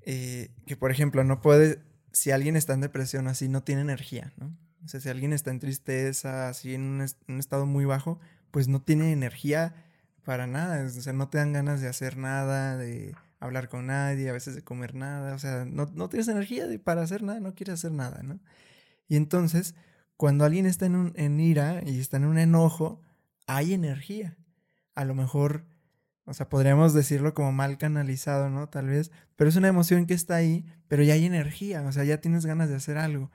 [0.06, 4.32] eh, que por ejemplo, no puede, si alguien está en depresión así, no tiene energía,
[4.38, 4.56] ¿no?
[4.88, 6.82] O sea, si alguien está en tristeza, así en
[7.28, 8.22] un, estado muy bajo,
[8.52, 9.76] pues no tiene energía
[10.24, 10.86] para nada.
[10.86, 14.56] O sea, no te dan ganas de hacer nada, de hablar con nadie, a veces
[14.56, 15.36] de comer nada.
[15.36, 18.40] O sea, no, no tienes energía para hacer nada, no quieres hacer nada, ¿no?
[19.10, 19.76] Y entonces,
[20.16, 23.02] cuando alguien está en, un, en ira y está en un enojo,
[23.46, 24.38] hay energía.
[24.96, 25.66] A lo mejor,
[26.24, 28.70] o sea, podríamos decirlo como mal canalizado, ¿no?
[28.70, 32.06] Tal vez, pero es una emoción que está ahí, pero ya hay energía, o sea,
[32.06, 33.32] ya tienes ganas de hacer algo,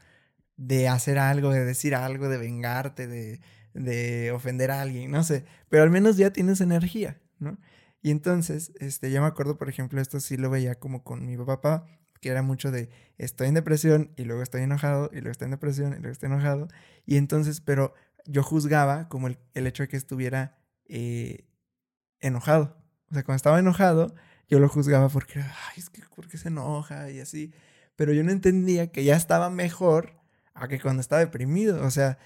[0.56, 3.40] de hacer algo, de decir algo, de vengarte, de,
[3.74, 7.58] de ofender a alguien, no sé, pero al menos ya tienes energía, ¿no?
[8.02, 11.36] Y entonces, este, yo me acuerdo, por ejemplo, esto sí lo veía como con mi
[11.36, 11.86] papá,
[12.20, 15.52] que era mucho de estoy en depresión y luego estoy enojado y luego estoy en
[15.52, 16.68] depresión y luego estoy enojado.
[17.06, 17.94] Y entonces, pero
[18.26, 21.46] yo juzgaba como el, hecho de que estuviera eh,
[22.20, 22.76] enojado.
[23.10, 24.14] O sea, cuando estaba enojado,
[24.48, 27.10] yo lo juzgaba porque, ay, es que, ¿por qué se enoja?
[27.10, 27.52] Y así.
[27.96, 30.21] Pero yo no entendía que ya estaba mejor
[30.54, 31.84] a que cuando estaba deprimido.
[31.84, 32.18] O sea,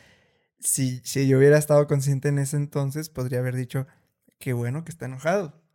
[0.60, 3.86] si, si yo hubiera estado consciente en ese entonces, podría haber dicho,
[4.38, 5.66] qué bueno que está enojado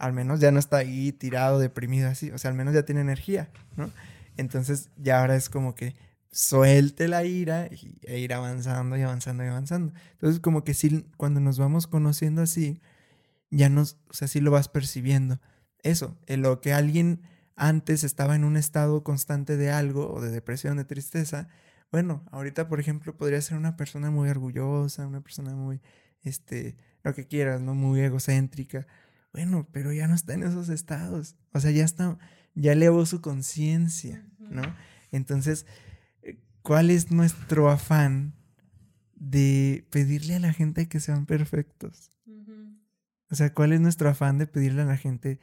[0.00, 3.02] al menos ya no está ahí tirado, deprimido así, o sea, al menos ya tiene
[3.02, 3.92] energía, ¿no?
[4.38, 5.94] Entonces ya ahora es como que
[6.32, 7.68] suelte la ira
[8.02, 9.92] e ir avanzando y avanzando y avanzando.
[10.12, 12.80] Entonces como que sí, cuando nos vamos conociendo así,
[13.50, 15.38] ya nos, o sea, sí lo vas percibiendo.
[15.82, 17.20] Eso, en lo que alguien
[17.54, 21.48] antes estaba en un estado constante de algo, o de depresión, de tristeza,
[21.90, 25.80] bueno, ahorita, por ejemplo, podría ser una persona muy orgullosa, una persona muy,
[26.22, 27.74] este, lo que quieras, ¿no?
[27.74, 28.86] Muy egocéntrica,
[29.32, 31.36] bueno, pero ya no está en esos estados.
[31.52, 32.18] O sea, ya está,
[32.54, 34.62] ya elevó su conciencia, ¿no?
[35.12, 35.66] Entonces,
[36.22, 38.34] eh, ¿cuál es nuestro afán
[39.14, 42.12] de pedirle a la gente que sean perfectos?
[43.30, 45.38] O sea, ¿cuál es nuestro afán de pedirle a la gente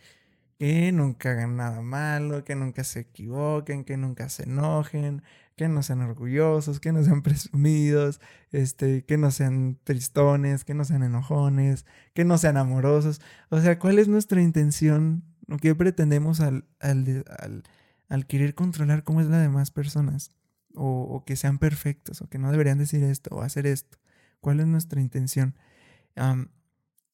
[0.59, 5.23] que nunca hagan nada malo, que nunca se equivoquen, que nunca se enojen,
[5.57, 10.85] que no sean orgullosos, que no sean presumidos, este, que no sean tristones, que no
[10.85, 13.19] sean enojones, que no sean amorosos.
[13.49, 15.23] O sea, ¿cuál es nuestra intención?
[15.47, 17.63] ¿Lo que pretendemos al, al,
[18.07, 20.29] al, querer controlar cómo es la demás personas?
[20.75, 23.97] O, que sean perfectos, o que no deberían decir esto o hacer esto.
[24.39, 25.55] ¿Cuál es nuestra intención?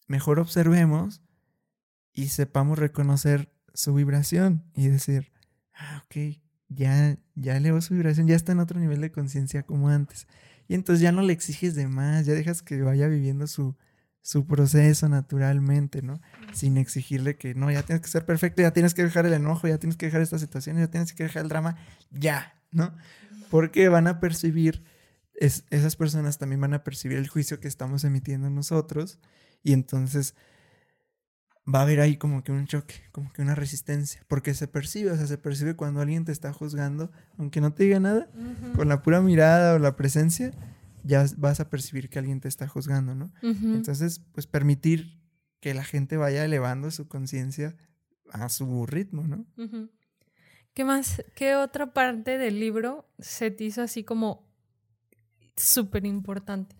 [0.08, 1.22] mejor observemos
[2.14, 5.34] y sepamos reconocer su vibración y decir,
[5.74, 6.43] ah, ok,
[6.76, 10.28] ya, ya elevó su vibración, ya está en otro nivel de conciencia como antes.
[10.68, 13.76] Y entonces ya no le exiges de más, ya dejas que vaya viviendo su,
[14.22, 16.22] su proceso naturalmente, ¿no?
[16.54, 19.68] Sin exigirle que no, ya tienes que ser perfecto, ya tienes que dejar el enojo,
[19.68, 21.76] ya tienes que dejar esta situación, ya tienes que dejar el drama,
[22.10, 22.96] ya, ¿no?
[23.50, 24.84] Porque van a percibir,
[25.36, 29.20] esas personas también van a percibir el juicio que estamos emitiendo nosotros
[29.62, 30.36] y entonces
[31.68, 35.12] va a haber ahí como que un choque, como que una resistencia, porque se percibe,
[35.12, 38.30] o sea, se percibe cuando alguien te está juzgando, aunque no te diga nada,
[38.76, 40.52] con la pura mirada o la presencia,
[41.04, 43.32] ya vas a percibir que alguien te está juzgando, ¿no?
[43.42, 45.22] Entonces, pues permitir
[45.60, 47.76] que la gente vaya elevando su conciencia
[48.32, 49.46] a su ritmo, ¿no?
[50.74, 51.24] ¿Qué más?
[51.36, 54.50] ¿Qué otra parte del libro se te hizo así como
[55.56, 56.76] súper importante?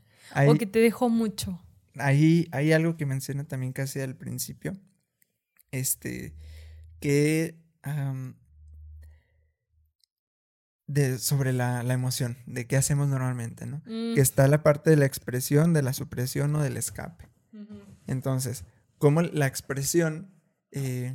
[0.48, 1.62] O que te dejó mucho
[1.96, 4.78] ahí hay algo que menciona también casi al principio,
[5.72, 6.34] este,
[7.00, 7.58] que
[10.88, 13.84] de, sobre la, emoción, de qué hacemos normalmente, ¿no?
[13.84, 14.20] Que mm.
[14.20, 17.30] está la parte de la expresión, de la supresión o del escape.
[18.06, 18.66] Entonces,
[18.98, 20.34] como la expresión,
[20.72, 21.14] eh,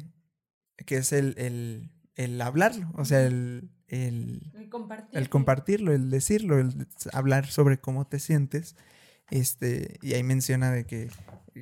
[0.87, 4.53] que es el, el, hablarlo, o sea, el, el,
[5.13, 8.77] el, compartirlo, el decirlo, el hablar sobre cómo te sientes,
[9.31, 11.11] este, y ahí menciona de que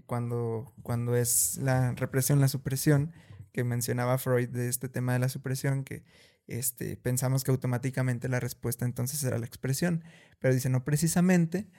[0.07, 3.13] cuando, cuando es la represión, la supresión,
[3.53, 6.05] que mencionaba Freud de este tema de la supresión, que
[6.47, 10.05] este, pensamos que automáticamente la respuesta entonces era la expresión.
[10.39, 11.71] Pero dice, no precisamente,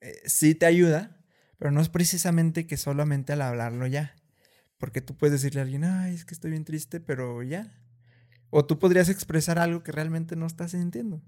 [0.00, 1.22] eh, sí te ayuda,
[1.58, 4.16] pero no es precisamente que solamente al hablarlo ya.
[4.78, 7.72] Porque tú puedes decirle a alguien, ay, es que estoy bien triste, pero ya.
[8.50, 11.22] O tú podrías expresar algo que realmente no estás sintiendo.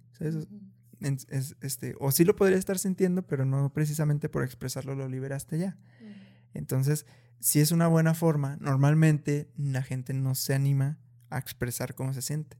[1.00, 5.76] Este, o sí lo podría estar sintiendo, pero no precisamente por expresarlo lo liberaste ya.
[6.54, 7.06] Entonces,
[7.40, 10.98] si es una buena forma, normalmente la gente no se anima
[11.30, 12.56] a expresar cómo se siente.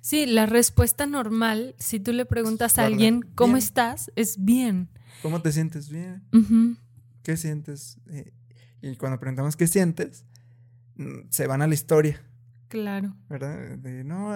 [0.00, 4.88] Sí, la respuesta normal, si tú le preguntas a alguien cómo estás, es bien.
[5.22, 6.22] ¿Cómo te sientes bien?
[7.22, 7.98] ¿Qué sientes?
[8.08, 8.32] Eh,
[8.82, 10.24] y cuando preguntamos qué sientes,
[10.96, 12.22] mm, se van a la historia.
[12.68, 13.16] Claro.
[13.28, 13.78] ¿Verdad?
[14.04, 14.32] no,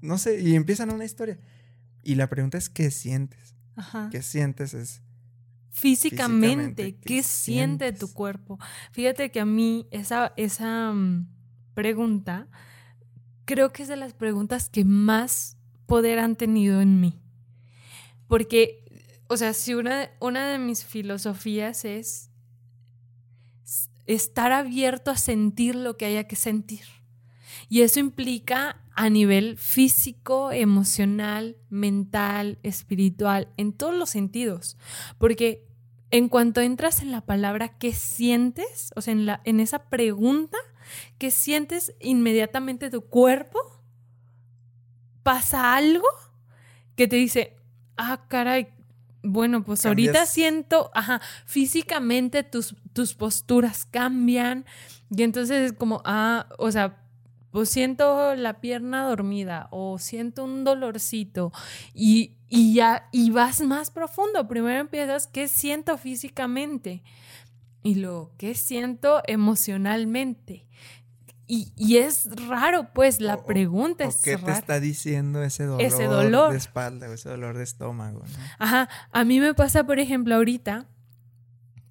[0.00, 1.38] no sé, y empiezan una historia.
[2.02, 3.54] Y la pregunta es, ¿qué sientes?
[3.76, 4.08] Ajá.
[4.10, 4.74] ¿Qué sientes?
[4.74, 5.02] Es...
[5.70, 8.58] Físicamente, ¿qué, siente tu cuerpo?
[8.92, 11.28] Fíjate que a mí esa, esa mm,
[11.74, 12.48] pregunta
[13.44, 17.20] creo que es de las preguntas que más poder han tenido en mí.
[18.28, 18.84] Porque,
[19.28, 22.30] o sea, si una, una de mis filosofías es
[24.06, 26.84] estar abierto a sentir lo que haya que sentir.
[27.68, 34.76] Y eso implica a nivel físico, emocional, mental, espiritual, en todos los sentidos.
[35.18, 35.66] Porque
[36.10, 38.92] en cuanto entras en la palabra ¿qué sientes?
[38.94, 40.58] O sea, en, la, en esa pregunta,
[41.18, 43.58] ¿qué sientes inmediatamente tu cuerpo?
[45.22, 46.06] Pasa algo
[46.96, 47.56] que te dice,
[47.96, 48.68] ah, caray,
[49.22, 54.66] bueno, pues ahorita siento, ajá, físicamente tus, tus posturas cambian
[55.08, 57.01] y entonces es como, ah, o sea,
[57.52, 61.52] pues siento la pierna dormida o siento un dolorcito
[61.94, 64.48] y, y ya, y vas más profundo.
[64.48, 67.02] Primero empiezas, ¿qué siento físicamente?
[67.82, 70.66] Y luego, ¿qué siento emocionalmente?
[71.46, 74.22] Y, es raro, pues, la pregunta es.
[74.22, 78.22] ¿Qué te está diciendo ese dolor, ese dolor, de espalda o ese dolor de estómago?
[78.58, 78.88] Ajá.
[79.10, 80.86] A mí me pasa, por ejemplo, ahorita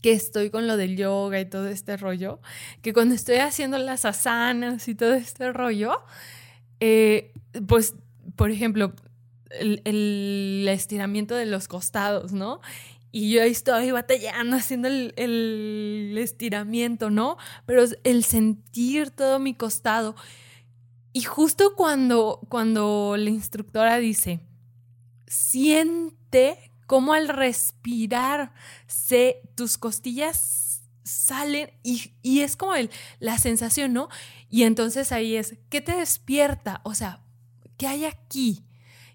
[0.02, 2.40] que estoy con lo del yoga y todo este rollo,
[2.82, 6.02] que cuando estoy haciendo las asanas y todo este rollo,
[6.80, 7.34] eh,
[7.68, 7.96] pues,
[8.36, 8.94] por ejemplo,
[9.52, 12.62] el, el, estiramiento de los costados, ¿no?
[13.12, 17.38] Y yo ahí estoy batallando haciendo el, el estiramiento, ¿no?
[17.66, 20.16] Pero el sentir todo mi costado.
[21.14, 24.40] Y justo cuando, cuando la instructora dice,
[25.28, 28.52] siente cómo al respirar
[28.86, 32.90] se, tus costillas salen y, y es como el,
[33.22, 34.10] la sensación, ¿no?
[34.50, 36.82] Y entonces ahí es, ¿qué te despierta?
[36.84, 37.24] O sea,
[37.78, 38.66] ¿qué hay aquí?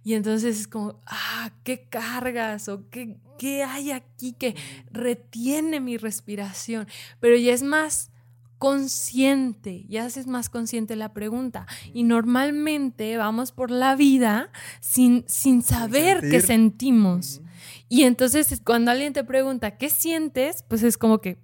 [0.02, 2.70] Y entonces es como, ah, ¿qué cargas?
[2.70, 4.56] ¿O qué, qué hay aquí que
[4.90, 6.88] retiene mi respiración?
[7.20, 8.10] Pero ya es más
[8.56, 11.66] consciente, ya haces más consciente la pregunta.
[11.92, 17.42] Y normalmente vamos por la vida sin, sin saber qué sentimos.
[17.88, 20.64] Y entonces cuando alguien te pregunta, ¿qué sientes?
[20.68, 21.38] Pues es como que,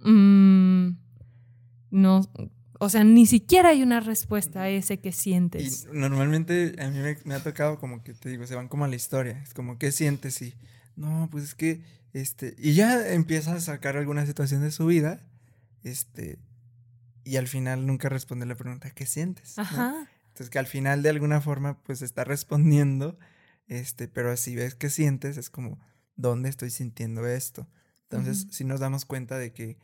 [0.00, 0.90] mmm,
[1.90, 2.20] no,
[2.80, 5.84] o sea, ni siquiera hay una respuesta a ese que sientes.
[5.92, 8.88] Y normalmente a mí me, ha tocado como que te digo, se van como a
[8.88, 9.40] la historia.
[9.42, 10.40] Es como, ¿qué sientes?
[10.42, 10.54] Y
[10.96, 15.20] no, pues es que, este, y ya empieza a sacar alguna situación de su vida,
[15.82, 16.38] este,
[17.24, 19.58] y al final nunca responde la pregunta, ¿qué sientes?
[19.58, 20.08] Ajá.
[20.28, 23.18] Entonces que al final de alguna forma pues está respondiendo,
[23.68, 25.78] este, pero si ves qué sientes, es como,
[26.16, 27.68] ¿dónde estoy sintiendo esto?
[28.10, 29.78] Entonces, si nos damos cuenta de que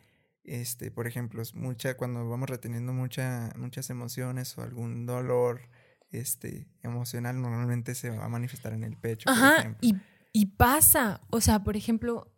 [0.45, 5.63] este, por ejemplo, mucha, cuando vamos reteniendo mucha, muchas emociones o algún dolor
[6.11, 9.29] este, emocional, normalmente se va a manifestar en el pecho.
[9.29, 9.97] Ajá, y,
[10.33, 12.31] y pasa, o sea, por ejemplo,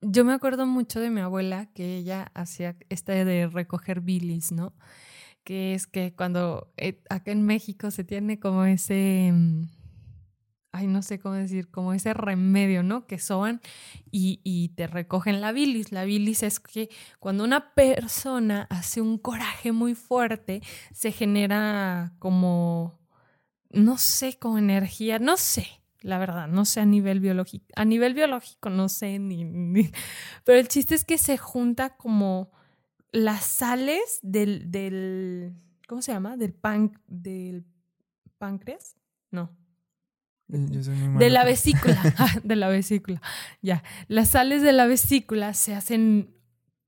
[0.00, 4.74] yo me acuerdo mucho de mi abuela que ella hacía esta de recoger bilis, ¿no?
[5.42, 9.66] Que es que cuando eh, acá en México se tiene como ese, mm,
[10.76, 13.06] ay, no sé cómo decir, como ese remedio, ¿no?
[13.06, 13.60] Que soban
[14.10, 15.92] y, te recogen la bilis.
[15.92, 20.62] La bilis es que cuando una persona hace un coraje muy fuerte,
[20.92, 22.98] se genera como,
[23.70, 25.66] no sé, como energía, no sé.
[26.02, 27.66] La verdad, no sé a nivel biológico.
[27.74, 29.44] A nivel biológico no sé ni,
[30.44, 32.50] Pero el chiste es que se junta como
[33.12, 35.54] las sales del, del
[35.88, 36.36] ¿cómo se llama?
[36.36, 37.64] Del pan, del
[38.38, 38.96] páncreas.
[39.30, 39.50] No,
[40.48, 42.00] de la vesícula,
[42.44, 43.20] de la vesícula,
[43.62, 43.82] ya.
[44.08, 46.34] Las sales de la vesícula se hacen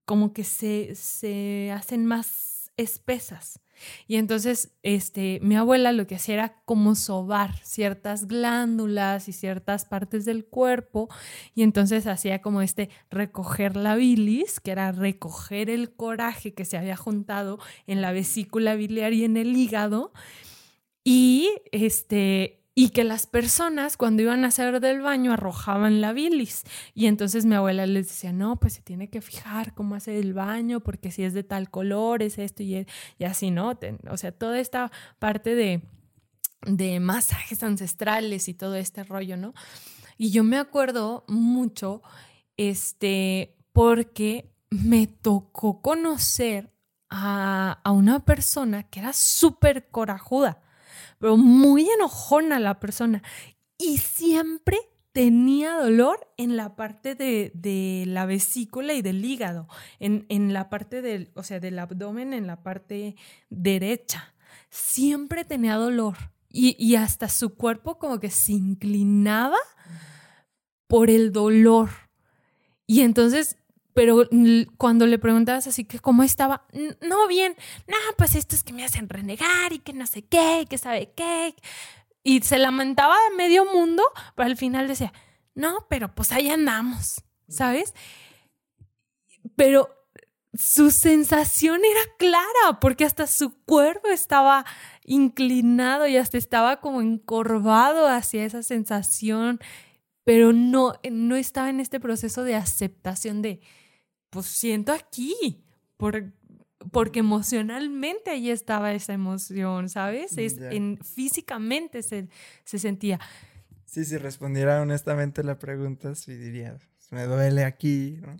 [0.04, 3.60] como que se, se hacen más espesas.
[4.06, 9.84] Y entonces, este, mi abuela lo que hacía era como sobar ciertas glándulas y ciertas
[9.84, 11.09] partes del cuerpo.
[11.54, 16.76] Y entonces hacía como este recoger la bilis, que era recoger el coraje que se
[16.76, 20.12] había juntado en la vesícula biliar y en el hígado.
[21.04, 26.62] Y este, y que las personas cuando iban a hacer del baño arrojaban la bilis.
[26.95, 30.33] Y entonces mi abuela les decía, no, pues se tiene que fijar cómo hace el
[30.33, 32.87] baño, porque si es de tal color, es esto y,
[33.26, 33.76] así, ¿no?
[34.09, 35.83] O sea, toda esta parte de,
[36.68, 39.55] de masajes ancestrales y todo este rollo, ¿no?
[40.16, 42.01] Y yo me acuerdo mucho,
[42.57, 46.72] este, porque me tocó conocer
[47.11, 50.62] a, a una persona que era súper corajuda,
[51.18, 53.22] pero muy enojona la persona.
[53.76, 54.76] Y siempre
[55.12, 60.68] tenía dolor en la parte de, de, la vesícula y del hígado, en, en la
[60.68, 63.16] parte del, o sea, del abdomen, en la parte
[63.50, 64.34] derecha.
[64.70, 66.16] Siempre tenía dolor
[66.48, 69.58] y, y hasta su cuerpo como que se inclinaba
[70.86, 71.90] por el dolor.
[72.86, 73.56] Y entonces
[73.99, 74.28] pero
[74.76, 76.68] cuando le preguntabas así que cómo estaba,
[77.01, 77.57] no bien,
[77.88, 80.78] no, pues esto es que me hacen renegar y que no sé qué, y que
[80.78, 81.57] sabe qué.
[82.22, 84.05] Y se lamentaba de medio mundo,
[84.36, 85.12] pero al final decía,
[85.57, 87.92] no, pero pues ahí andamos, ¿sabes?
[89.57, 89.90] Pero
[90.55, 94.64] su sensación era clara, porque hasta su cuerpo estaba
[95.07, 99.59] inclinado y hasta estaba como encorvado hacia esa sensación,
[100.22, 103.61] pero no, no estaba en este proceso de aceptación de,
[104.31, 105.64] pues siento aquí,
[105.97, 106.33] por,
[106.91, 110.37] porque emocionalmente ahí estaba esa emoción, ¿sabes?
[110.39, 112.29] Es, en, físicamente se,
[112.64, 113.18] se sentía.
[113.85, 116.79] Sí, si respondiera honestamente la pregunta, sí diría,
[117.11, 118.37] me duele aquí, ¿no?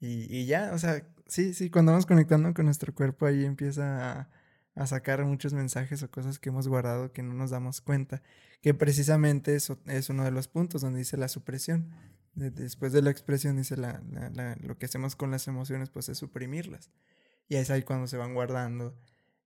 [0.00, 4.20] Y, y, ya, o sea, sí, sí, cuando vamos conectando con nuestro cuerpo ahí empieza
[4.20, 4.30] a,
[4.74, 8.22] a, sacar muchos mensajes o cosas que hemos guardado que no nos damos cuenta,
[8.60, 11.90] que precisamente eso es uno de los puntos donde dice la supresión
[12.34, 14.02] después de la expresión, dice la,
[14.60, 16.90] lo que hacemos con las emociones, pues es suprimirlas.
[17.48, 18.96] Y es ahí cuando se van guardando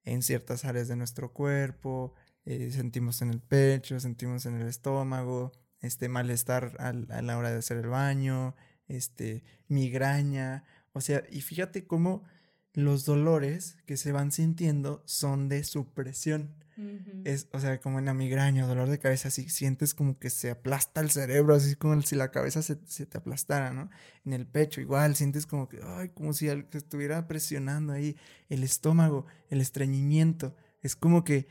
[0.05, 2.15] en ciertas áreas de nuestro cuerpo,
[2.45, 7.59] eh, sentimos en el pecho, sentimos en el estómago, este malestar a la hora de
[7.59, 8.55] hacer el baño,
[8.87, 12.25] este migraña, o sea, y fíjate cómo
[12.73, 16.55] los dolores que se van sintiendo son de supresión.
[17.25, 20.51] Es, o sea, como en la migraña, dolor de cabeza, así sientes como que se
[20.51, 23.91] aplasta el cerebro, así como si la cabeza se, te aplastara, ¿no?
[24.25, 28.17] En el pecho, igual, sientes como que, ay, como si estuviera presionando ahí
[28.49, 30.55] el estómago, el estreñimiento.
[30.81, 31.49] Es como que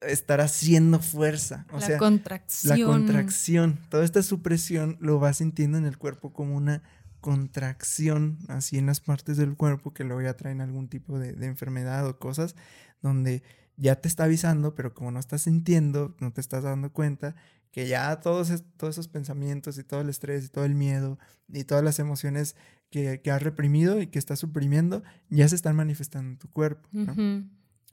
[0.00, 1.66] estar haciendo fuerza.
[1.70, 2.78] O la contracción.
[2.78, 3.78] La contracción.
[3.90, 6.82] Toda esta supresión lo vas sintiendo en el cuerpo como una
[7.20, 11.46] contracción, así en las partes del cuerpo que luego ya traen algún tipo de, de
[11.46, 12.54] enfermedad o cosas,
[13.00, 13.42] donde
[13.76, 17.34] ya te está avisando, pero como no estás sintiendo, no te estás dando cuenta
[17.70, 21.18] que ya todos, todos esos pensamientos y todo el estrés y todo el miedo
[21.48, 22.54] y todas las emociones
[22.88, 26.88] que, que has reprimido y que estás suprimiendo ya se están manifestando en tu cuerpo.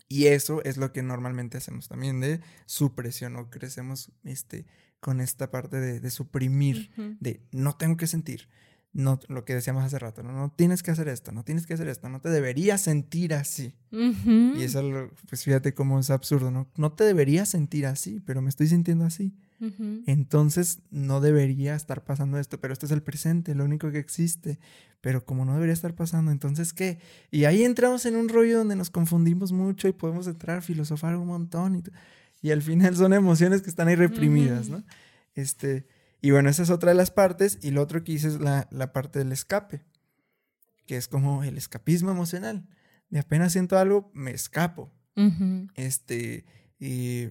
[0.07, 4.65] Y eso es lo que normalmente hacemos también de supresión o crecemos este,
[4.99, 8.49] con esta parte de, suprimir, de no tengo que sentir
[8.93, 10.33] no, lo que decíamos hace rato, ¿no?
[10.33, 13.73] no tienes que hacer esto, no tienes que hacer esto, no te deberías sentir así.
[13.91, 16.69] Y eso, pues fíjate cómo es absurdo, ¿no?
[16.77, 19.33] No te deberías sentir así, pero me estoy sintiendo así.
[20.07, 24.59] Entonces no debería estar pasando esto, pero esto es el presente, lo único que existe.
[25.01, 26.99] Pero como no debería estar pasando, entonces ¿qué?
[27.29, 31.15] Y ahí entramos en un rollo donde nos confundimos mucho y podemos entrar a filosofar
[31.15, 31.83] un montón y,
[32.41, 34.83] y al final son emociones que están ahí reprimidas, ¿no?
[35.35, 35.85] Este,
[36.21, 37.57] y bueno, esa es otra de las partes.
[37.61, 39.81] Y lo otro que hice es la, parte del escape,
[40.85, 42.67] que es como el escapismo emocional.
[43.09, 44.91] De apenas siento algo, me escapo.
[45.75, 46.45] Este,
[46.79, 47.29] y,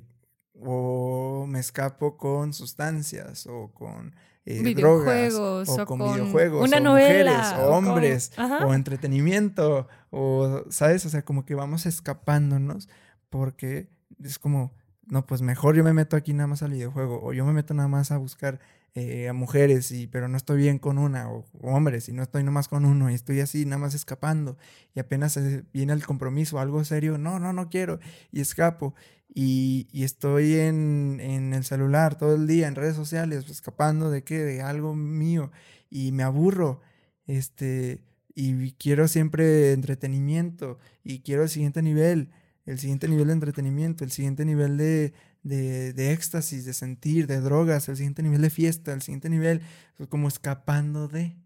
[0.55, 4.15] o me escapo con sustancias o con
[4.45, 11.05] eh, drogas o, con, videojuegos una o novela, mujeres o, hombres o entretenimiento o sabes
[11.07, 12.89] o sea como que vamos escapándonos
[13.29, 13.89] porque
[14.23, 14.73] es como
[15.07, 17.75] no pues mejor yo me meto aquí nada más al videojuego o yo me meto
[17.75, 18.61] nada más a buscar
[18.97, 22.43] eh, a mujeres, y, pero no estoy bien con una, o, hombres, y no estoy
[22.43, 24.59] nomás con uno, y estoy así, nada más escapando,
[24.97, 25.39] y apenas
[25.73, 28.01] viene el compromiso, algo serio, no, no, no quiero,
[28.33, 28.97] y escapo,
[29.33, 34.25] y, y estoy en, en, el celular todo el día, en redes sociales, escapando de
[34.25, 35.53] qué, de algo mío,
[35.89, 36.81] y me aburro,
[37.29, 38.03] este,
[38.35, 42.31] y quiero siempre entretenimiento, y quiero el siguiente nivel,
[42.67, 45.13] el siguiente nivel de entretenimiento, el siguiente nivel de,
[45.43, 49.63] de, éxtasis, de sentir, de drogas, el siguiente nivel de fiesta, el siguiente nivel,
[49.97, 51.37] pues, como escapando de,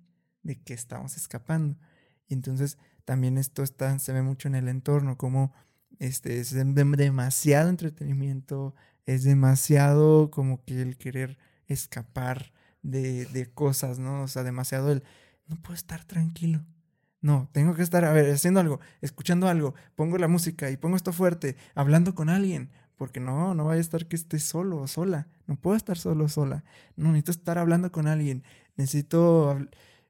[0.43, 1.77] de que estamos escapando.
[2.29, 5.53] Y entonces también esto está, se ve mucho en el entorno, como
[5.99, 8.75] este, es demasiado entretenimiento,
[9.07, 14.23] es demasiado como que el querer escapar de, de cosas, ¿no?
[14.23, 15.05] O sea, demasiado el,
[15.47, 16.65] no puedo estar tranquilo.
[17.21, 20.97] No, tengo que estar, a ver, haciendo algo, escuchando algo, pongo la música y pongo
[20.97, 24.87] esto fuerte, hablando con alguien, porque no, no vaya a estar que esté solo o
[24.87, 25.29] sola.
[25.47, 26.65] No puedo estar solo o sola.
[26.97, 28.45] No, necesito estar hablando con alguien.
[28.77, 29.59] Necesito,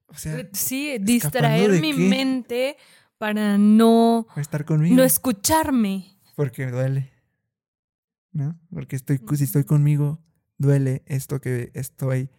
[0.06, 0.48] o sea...
[0.52, 2.76] Sí, distraer mi mente
[3.18, 4.26] para no...
[4.36, 4.96] estar conmigo.
[4.96, 6.18] No escucharme.
[6.36, 7.10] Porque duele.
[8.32, 8.58] ¿No?
[8.72, 10.20] Porque estoy, si estoy conmigo,
[10.58, 12.30] duele esto que estoy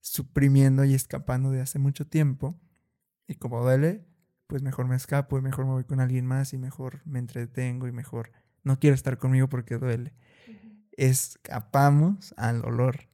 [0.00, 2.60] suprimiendo y escapando de hace mucho tiempo.
[3.26, 4.04] Y como duele,
[4.46, 7.88] pues mejor me escapo y mejor me voy con alguien más y mejor me entretengo
[7.88, 8.32] y mejor
[8.64, 10.14] no quiero estar conmigo porque duele.
[10.92, 13.08] Escapamos al olor.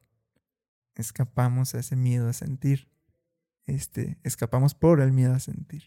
[0.95, 2.89] Escapamos a ese miedo a sentir.
[3.65, 5.83] Este, escapamos por el miedo a sentir.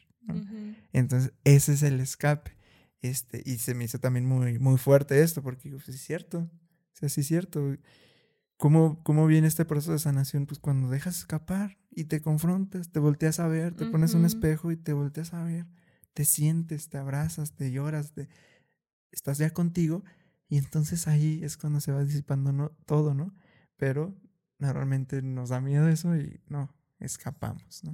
[0.93, 2.57] Entonces, ese es el escape.
[3.03, 6.39] Este, y se me hizo también muy, muy fuerte esto, porque pues, es cierto.
[6.39, 7.77] O sea, sí es cierto.
[8.57, 10.47] ¿Cómo, ¿Cómo viene este proceso de sanación?
[10.47, 14.71] Pues cuando dejas escapar y te confrontas, te volteas a ver, te pones un espejo
[14.71, 15.67] y te volteas a ver,
[16.13, 18.29] te sientes, te abrazas, te lloras, te...
[19.15, 20.05] estás ya contigo
[20.49, 22.71] y entonces ahí es cuando se va disipando ¿no?
[22.87, 23.35] todo, ¿no?
[23.77, 24.15] Pero
[24.59, 27.93] normalmente nos da miedo eso y no, escapamos, ¿no?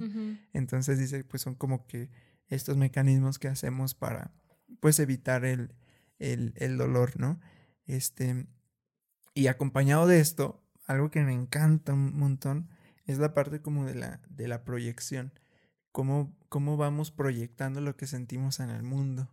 [0.53, 2.09] Entonces dice, pues son como que
[2.47, 4.33] estos mecanismos que hacemos para,
[4.79, 5.73] pues, evitar el,
[6.19, 7.39] el, el dolor, ¿no?
[7.85, 8.47] Este,
[9.33, 12.69] y acompañado de esto, algo que me encanta un montón
[13.05, 15.33] es la parte como de la, de la proyección.
[15.91, 19.29] Cómo, cómo vamos proyectando lo que sentimos en el mundo.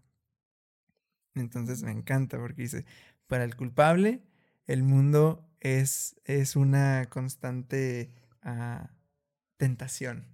[1.38, 2.84] Entonces me encanta porque dice,
[3.26, 4.22] para el culpable,
[4.66, 8.12] el mundo es, es una constante
[8.42, 8.90] ah,
[9.56, 10.26] tentación.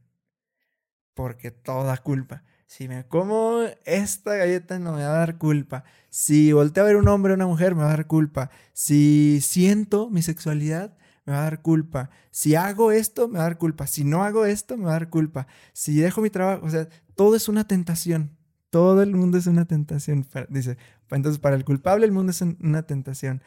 [1.15, 2.43] Porque toda culpa.
[2.67, 5.85] Si me como esta galleta no me va a dar culpa.
[6.11, 8.51] Si volteo a ver un hombre o una mujer me va a dar culpa.
[8.73, 12.11] Si siento mi sexualidad me va a dar culpa.
[12.31, 13.87] Si hago esto me va a dar culpa.
[13.87, 15.47] Si no hago esto me va a dar culpa.
[15.73, 18.37] Si dejo mi trabajo, o sea, todo es una tentación.
[18.71, 20.27] Todo el mundo es una tentación.
[20.49, 20.77] Dice,
[21.11, 23.43] entonces para el culpable el mundo es una tentación.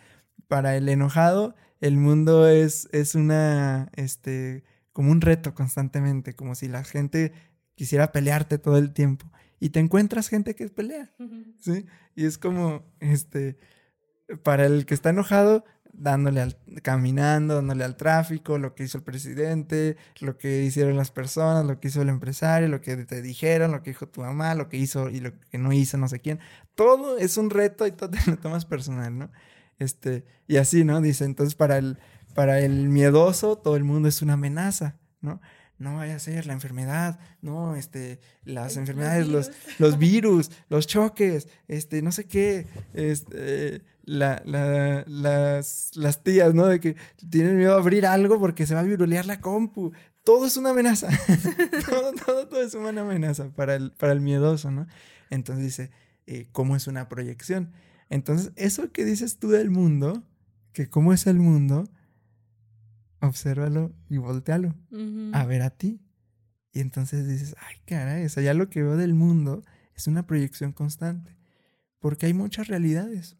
[0.48, 6.68] Para el enojado el mundo es, es una, este, como un reto constantemente, como si
[6.68, 7.34] la gente
[7.76, 9.32] quisiera pelearte todo el tiempo.
[9.60, 11.14] Y te encuentras gente que pelea,
[11.60, 11.86] ¿sí?
[12.16, 13.58] Y es como, este,
[14.44, 15.66] para el que está enojado,
[15.98, 21.12] dándole al, caminando, dándole al tráfico, lo que hizo el presidente, lo que hicieron las
[21.12, 24.56] personas, lo que hizo el empresario, lo que te dijeron, lo que dijo tu mamá,
[24.56, 26.40] lo que hizo y lo que no hizo no sé quién.
[26.76, 29.32] Todo es un reto y todo te lo tomas personal, ¿no?
[29.80, 31.02] Este, y así, ¿no?
[31.02, 32.00] Dice, entonces para el,
[32.36, 35.42] para el miedoso todo el mundo es una amenaza, ¿no?
[35.80, 41.48] No vaya a ser la enfermedad, no, este, las enfermedades, los, los virus, los choques,
[41.68, 46.66] este, no sé qué, este, la, la, las, las tías, ¿no?
[46.66, 46.96] De que
[47.30, 49.92] tienen miedo a abrir algo porque se va a virulear la compu.
[50.24, 51.10] Todo es una amenaza.
[51.90, 54.88] todo, todo, todo, es una amenaza para el, para el miedoso, ¿no?
[55.30, 55.92] Entonces dice,
[56.26, 57.72] eh, ¿cómo es una proyección?
[58.10, 60.24] Entonces, eso que dices tú del mundo,
[60.74, 61.84] que cómo es el mundo,
[63.22, 64.76] obsérvalo y voltealo
[65.34, 66.02] a ver a ti.
[66.72, 69.64] Y entonces dices, ay, caray, o sea, ya lo que veo del mundo
[69.96, 71.36] es una proyección constante.
[72.00, 73.36] Porque hay muchas realidades.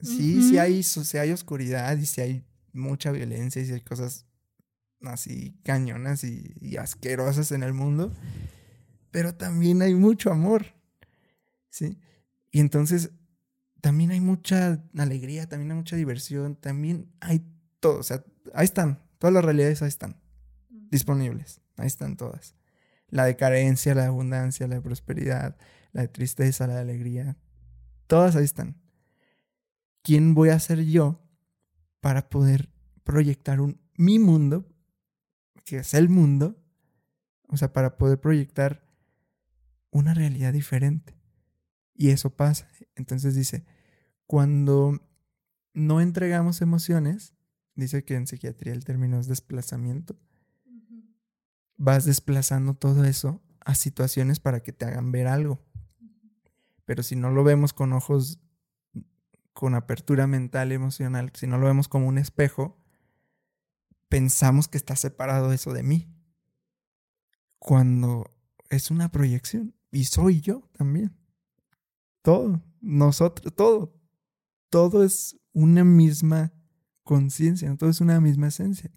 [0.00, 4.24] Sí, sí hay, sí hay oscuridad y sí hay mucha violencia y sí hay cosas
[5.02, 8.12] así cañonas y, y asquerosas en el mundo.
[9.10, 10.66] Pero también hay mucho amor.
[11.68, 11.98] ¿Sí?
[12.50, 13.10] Y entonces
[13.80, 17.44] también hay mucha alegría, también hay mucha diversión, también hay
[17.80, 18.24] todo, o sea,
[18.54, 20.16] ahí están, todas las realidades ahí están,
[20.68, 22.54] disponibles, ahí están todas.
[23.08, 25.56] La de carencia, la de abundancia, la de prosperidad,
[25.92, 27.36] la de tristeza, la de alegría,
[28.06, 28.76] todas ahí están.
[30.02, 31.20] ¿Quién voy a ser yo
[32.00, 32.70] para poder
[33.04, 34.66] proyectar un mi mundo,
[35.64, 36.56] que es el mundo,
[37.48, 38.86] o sea, para poder proyectar
[39.90, 41.14] una realidad diferente?
[41.94, 42.68] Y eso pasa.
[42.94, 43.66] Entonces dice,
[44.26, 45.06] cuando
[45.74, 47.34] no entregamos emociones,
[47.80, 50.16] dice que en psiquiatría el término es desplazamiento,
[51.76, 55.60] vas desplazando todo eso a situaciones para que te hagan ver algo.
[56.84, 58.40] Pero si no lo vemos con ojos,
[59.52, 62.78] con apertura mental, emocional, si no lo vemos como un espejo,
[64.08, 66.08] pensamos que está separado eso de mí.
[67.58, 68.24] Cuando
[68.70, 69.74] es una proyección.
[69.90, 71.14] Y soy yo también.
[72.22, 73.94] Todo, nosotros, todo,
[74.68, 76.52] todo es una misma
[77.04, 78.90] conciencia, todo es una misma esencia.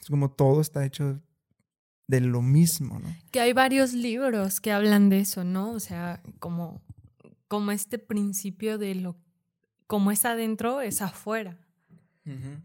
[0.00, 1.20] Es como todo está hecho
[2.06, 3.14] de lo mismo, ¿no?
[3.30, 5.70] Que hay varios libros que hablan de eso, ¿no?
[5.70, 6.82] O sea, como,
[7.46, 9.16] como este principio de lo,
[9.86, 11.58] como es adentro, es afuera.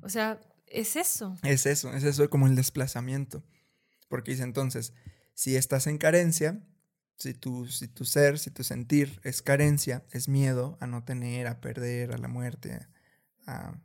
[0.02, 1.36] O sea, es eso.
[1.42, 3.44] Es eso, es eso como el desplazamiento.
[4.08, 4.94] Porque dice entonces,
[5.34, 6.62] si estás en carencia,
[7.18, 11.48] si tu, si tu ser, si tu sentir es carencia, es miedo a no tener,
[11.48, 12.88] a perder, a la muerte,
[13.48, 13.80] a,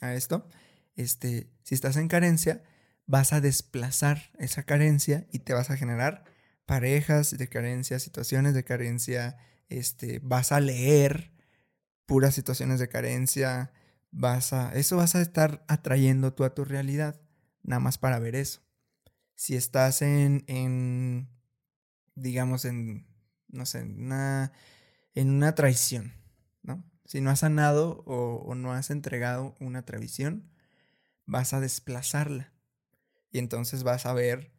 [0.00, 0.48] a esto,
[0.96, 2.62] este, si estás en carencia,
[3.06, 6.24] vas a desplazar esa carencia y te vas a generar
[6.66, 9.36] parejas de carencia, situaciones de carencia,
[9.68, 11.32] este, vas a leer
[12.06, 13.72] puras situaciones de carencia,
[14.10, 17.20] vas a, eso vas a estar atrayendo tú a tu realidad,
[17.62, 18.60] nada más para ver eso.
[19.34, 21.28] Si estás en, en
[22.14, 23.12] digamos, en
[23.52, 24.52] no sé, en una,
[25.14, 26.12] en una traición,
[26.62, 26.82] ¿no?
[27.12, 30.48] Si no has sanado o, no has entregado una traición,
[31.26, 32.54] vas a desplazarla.
[33.30, 34.50] Y entonces vas a ver,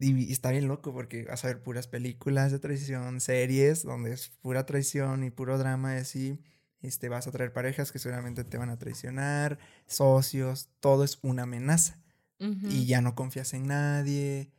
[0.00, 4.30] y está bien loco porque vas a ver puras películas de traición, series donde es
[4.42, 6.42] pura traición y puro drama y así.
[6.80, 11.44] Este, vas a traer parejas que seguramente te van a traicionar, socios, todo es una
[11.44, 12.00] amenaza.
[12.40, 14.50] Y ya no confías en nadie.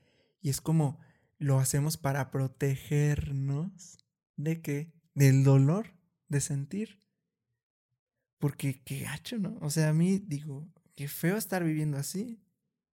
[0.41, 0.97] Y es como,
[1.39, 3.97] lo hacemos para protegernos
[4.37, 4.93] de qué?
[5.13, 5.99] Del dolor
[6.31, 6.99] de sentir.
[8.39, 9.57] Porque qué gacho, ¿no?
[9.61, 12.41] O sea, a mí digo, qué feo estar viviendo así.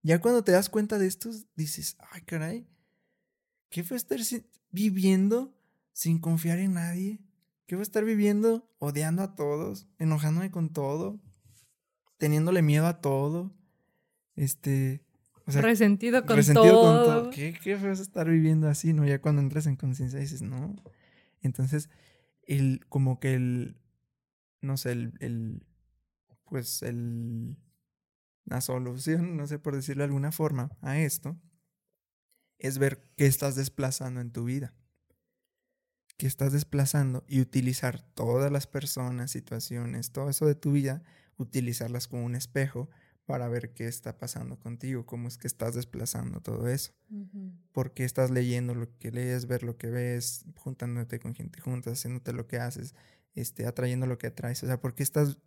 [0.03, 2.67] Ya cuando te das cuenta de esto, dices, ay, caray,
[3.69, 4.19] qué feo estar
[4.71, 5.55] viviendo
[5.91, 7.19] sin confiar en nadie
[7.69, 11.19] ¿Qué a estar viviendo odiando a todos, enojándome con todo,
[12.17, 13.53] teniéndole miedo a todo?
[14.35, 15.05] Este.
[15.45, 16.43] resentido con
[17.05, 17.29] todo.
[17.29, 19.05] ¿Qué, ¿Qué feo es estar viviendo así, no?
[19.05, 20.77] Ya cuando entras en conciencia dices, no.
[21.43, 21.91] Entonces,
[22.57, 23.77] el, como que el.
[24.61, 25.13] No sé, el.
[25.19, 25.65] el
[26.45, 27.57] pues el.
[28.45, 31.39] La solución, no sé por decirlo de alguna forma, a esto
[32.57, 34.73] es ver qué estás desplazando en tu vida
[36.19, 41.01] que estás desplazando y utilizar todas las personas, situaciones, todo eso de tu vida,
[41.37, 42.89] utilizarlas como un espejo
[43.29, 46.93] para ver qué está pasando contigo, cómo es que estás desplazando todo eso.
[47.71, 52.33] Porque estás leyendo lo que lees, ver lo que ves, juntándote con gente juntas, haciéndote
[52.33, 52.95] lo que haces,
[53.35, 54.63] este, atrayendo lo que atraes.
[54.63, 55.37] O sea, porque estás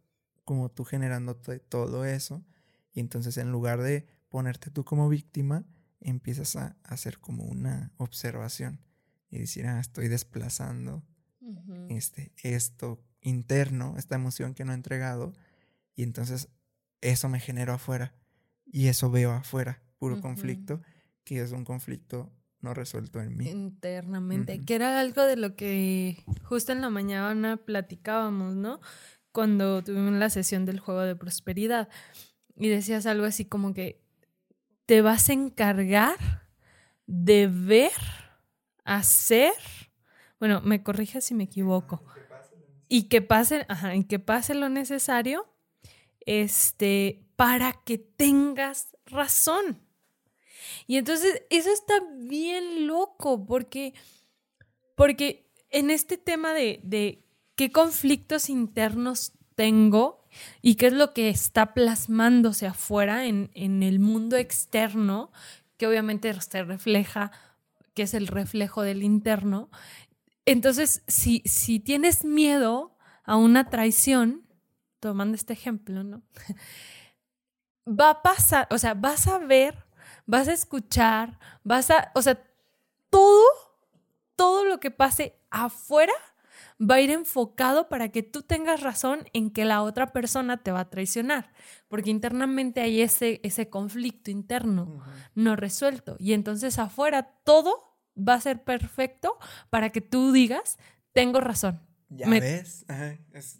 [0.44, 2.44] como tú generando todo eso.
[2.92, 5.66] Y entonces en lugar de ponerte tú como víctima,
[5.98, 8.78] empiezas a hacer como una observación
[9.28, 11.02] y decir, ah, estoy desplazando
[11.88, 15.32] este, esto interno, esta emoción que no he entregado,
[15.96, 16.48] y entonces
[17.02, 18.14] eso me genero afuera,
[18.64, 20.80] y eso veo afuera, puro conflicto,
[21.24, 23.48] que es un conflicto no resuelto en mí.
[23.50, 28.80] Internamente, que era algo de lo que justo en la mañana platicábamos, ¿no?
[29.32, 31.88] Cuando tuvimos la sesión del juego de prosperidad,
[32.56, 34.00] y decías algo así como que
[34.86, 36.46] te vas a encargar
[37.06, 37.92] de ver
[38.84, 39.52] hacer,
[40.38, 42.02] bueno, me corrige si me equivoco,
[42.88, 45.51] y que pase, ajá, y que pase lo necesario,
[46.26, 49.80] este, para que tengas razón.
[50.86, 53.94] Y entonces eso está bien loco, porque,
[54.96, 57.24] porque en este tema de, de
[57.56, 60.24] qué conflictos internos tengo
[60.60, 65.30] y qué es lo que está plasmándose afuera en, en el mundo externo,
[65.76, 67.32] que obviamente se refleja
[67.94, 69.70] que es el reflejo del interno.
[70.46, 74.46] Entonces, si, si tienes miedo a una traición,
[75.02, 76.22] tomando este ejemplo, ¿no?
[78.00, 79.84] Va a pasar, o sea, vas a ver,
[80.24, 82.40] vas a escuchar, vas a, o sea,
[83.10, 83.42] todo,
[84.36, 86.12] todo lo que pase afuera
[86.80, 90.70] va a ir enfocado para que tú tengas razón en que la otra persona te
[90.70, 91.52] va a traicionar,
[91.88, 95.02] porque internamente hay ese, ese conflicto interno
[95.34, 99.38] no resuelto y entonces afuera todo va a ser perfecto
[99.70, 100.78] para que tú digas,
[101.12, 101.80] tengo razón.
[102.14, 102.84] Ya ves,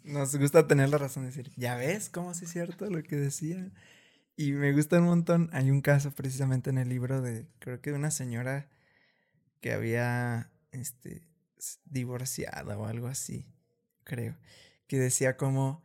[0.03, 3.15] nos gusta tener la razón de decir, ya ves cómo sí es cierto lo que
[3.15, 3.71] decía.
[4.35, 7.91] Y me gusta un montón, hay un caso precisamente en el libro de, creo que
[7.91, 8.69] de una señora
[9.61, 11.23] que había, este,
[11.85, 13.45] divorciada o algo así,
[14.03, 14.35] creo,
[14.87, 15.81] que decía como,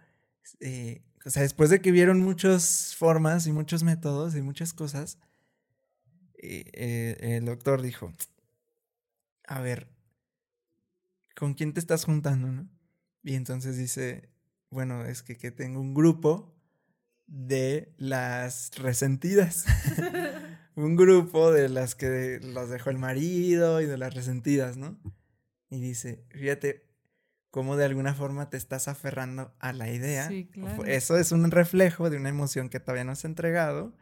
[0.60, 5.18] eh, o sea, después de que vieron muchas formas y muchos métodos y muchas cosas,
[6.38, 8.12] eh, eh, el doctor dijo,
[9.46, 9.88] a ver,
[11.38, 12.68] ¿con quién te estás juntando, no?
[13.22, 14.30] Y entonces dice,
[14.70, 16.54] bueno, es que, que tengo un grupo
[17.26, 19.64] de las resentidas.
[20.74, 24.98] un grupo de las que las dejó el marido y de las resentidas, ¿no?
[25.70, 26.88] Y dice, fíjate
[27.50, 30.28] cómo de alguna forma te estás aferrando a la idea.
[30.28, 30.84] Sí, claro.
[30.86, 33.94] Eso es un reflejo de una emoción que todavía no has entregado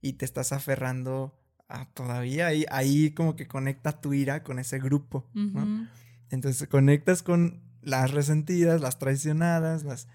[0.00, 1.38] y te estás aferrando
[1.68, 2.48] a todavía.
[2.48, 5.88] Ahí, ahí como que conecta tu ira con ese grupo, ¿no?
[6.30, 10.08] Entonces conectas con las resentidas, las traicionadas, las...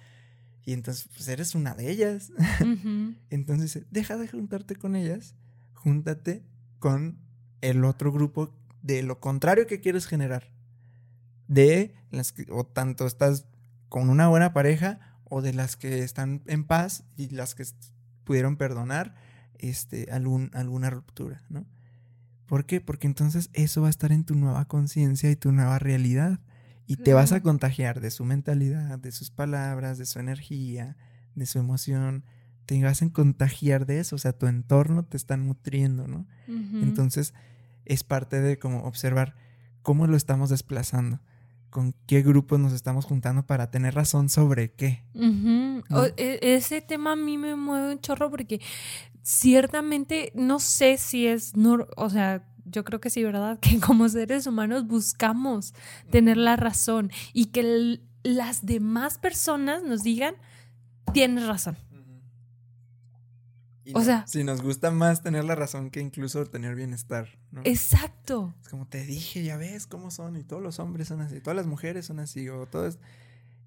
[0.64, 2.32] Y entonces, pues eres una de ellas.
[3.30, 5.36] entonces, deja de juntarte con ellas,
[5.74, 6.44] júntate
[6.80, 7.20] con
[7.62, 10.52] el otro grupo de lo contrario que quieres generar
[11.48, 13.46] de las que, o tanto estás
[13.90, 17.66] con una buena pareja o de las que están en paz y las que
[18.24, 19.16] pudieron perdonar
[19.58, 21.66] este, algún, alguna ruptura, ¿no?
[22.46, 22.82] ¿Por qué?
[22.82, 26.40] Porque entonces eso va a estar en tu nueva conciencia y tu nueva realidad.
[26.88, 30.96] Y te vas a contagiar de su mentalidad, de sus palabras, de su energía,
[31.34, 32.24] de su emoción.
[32.68, 34.16] Te vas a contagiar de eso.
[34.16, 36.28] O sea, tu entorno te está nutriendo, ¿no?
[36.48, 37.34] Entonces
[37.86, 39.36] es parte de como observar
[39.82, 41.20] cómo lo estamos desplazando,
[41.70, 45.04] con qué grupos nos estamos juntando para tener razón sobre qué.
[46.18, 48.62] E, ese tema a mí me mueve un chorro porque
[49.26, 51.54] ciertamente no sé si es,
[51.98, 53.60] o sea, yo creo que sí, ¿verdad?
[53.62, 55.74] Que como seres humanos buscamos
[56.12, 60.36] tener la razón y que las demás personas nos digan,
[61.12, 61.76] tienes razón.
[63.94, 67.40] o sea, si nos gusta más tener la razón que incluso tener bienestar.
[67.52, 67.62] ¿no?
[67.64, 68.54] Exacto.
[68.62, 71.58] Es como te dije, ya ves cómo son y todos los hombres son así, todas
[71.58, 73.00] las mujeres son así o todas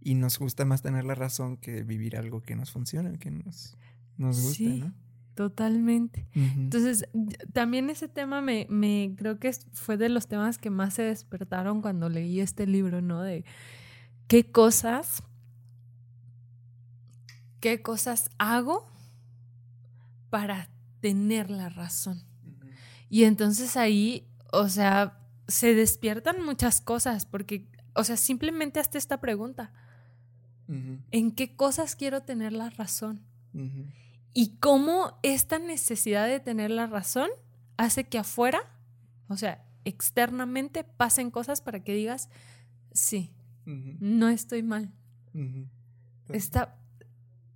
[0.01, 3.77] y nos gusta más tener la razón que vivir algo que nos funcione, que nos,
[4.17, 5.08] nos guste, ¿no?
[5.39, 6.27] Totalmente.
[6.35, 7.09] Entonces,
[7.53, 11.81] también ese tema me, me, creo que fue de los temas que más se despertaron
[11.81, 13.23] cuando leí este libro, ¿no?
[13.23, 13.45] De
[14.27, 15.23] qué cosas,
[17.61, 18.91] qué cosas hago
[20.29, 22.25] para tener la razón.
[23.09, 29.21] Y entonces ahí, o sea, se despiertan muchas cosas, porque, o sea, simplemente hasta esta
[29.21, 29.73] pregunta.
[31.13, 33.21] ¿En qué cosas quiero tener la razón?
[34.35, 37.31] Y cómo esta necesidad de tener la razón
[37.77, 38.61] hace que afuera,
[39.29, 42.29] o sea, externamente pasen cosas para que digas,
[42.93, 43.33] sí,
[43.65, 44.93] no estoy mal.
[46.29, 46.77] Está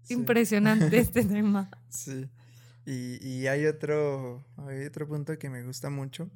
[0.08, 1.70] impresionante este tema.
[1.88, 2.28] Sí.
[2.84, 6.30] Y, y, hay otro, hay otro punto que me gusta mucho.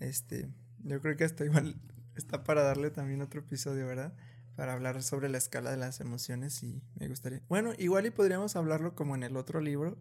[0.00, 0.48] Este,
[0.82, 1.76] yo creo que hasta igual
[2.16, 4.12] está para darle también otro episodio, ¿verdad?
[4.56, 7.42] Para hablar sobre la escala de las emociones y me gustaría...
[7.48, 9.98] Bueno, igual y podríamos hablarlo como en el otro libro,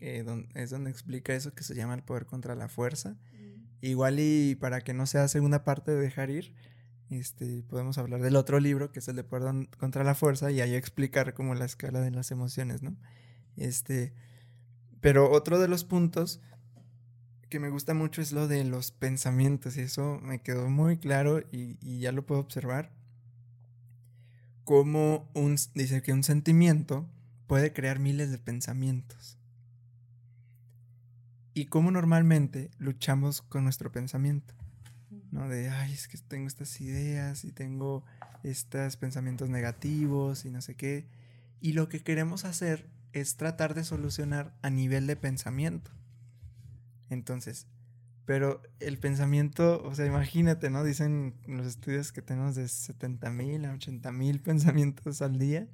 [0.00, 3.10] es donde explica eso que se llama el poder contra la fuerza.
[3.10, 3.64] Mm.
[3.80, 6.54] Igual y para que no sea segunda parte de dejar ir,
[7.08, 10.60] este, podemos hablar del otro libro, que es el de poder contra la fuerza, y
[10.60, 12.96] ahí explicar como la escala de las emociones, ¿no?
[13.56, 14.12] Este,
[15.00, 16.40] pero otro de los puntos
[17.48, 21.40] que me gusta mucho es lo de los pensamientos, y eso me quedó muy claro
[21.52, 22.90] y, y ya lo puedo observar
[24.64, 27.08] cómo un, dice que un sentimiento
[27.46, 29.38] puede crear miles de pensamientos.
[31.52, 34.54] Y cómo normalmente luchamos con nuestro pensamiento.
[35.30, 35.48] ¿no?
[35.48, 38.04] De, ay, es que tengo estas ideas y tengo
[38.42, 41.06] estos pensamientos negativos y no sé qué.
[41.60, 45.92] Y lo que queremos hacer es tratar de solucionar a nivel de pensamiento.
[47.10, 47.68] Entonces,
[48.24, 50.82] pero el pensamiento, o sea, imagínate, ¿no?
[50.82, 55.68] Dicen los estudios que tenemos de 70 mil a 80 mil pensamientos al día.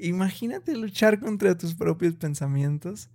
[0.00, 3.08] Imagínate luchar contra tus propios pensamientos.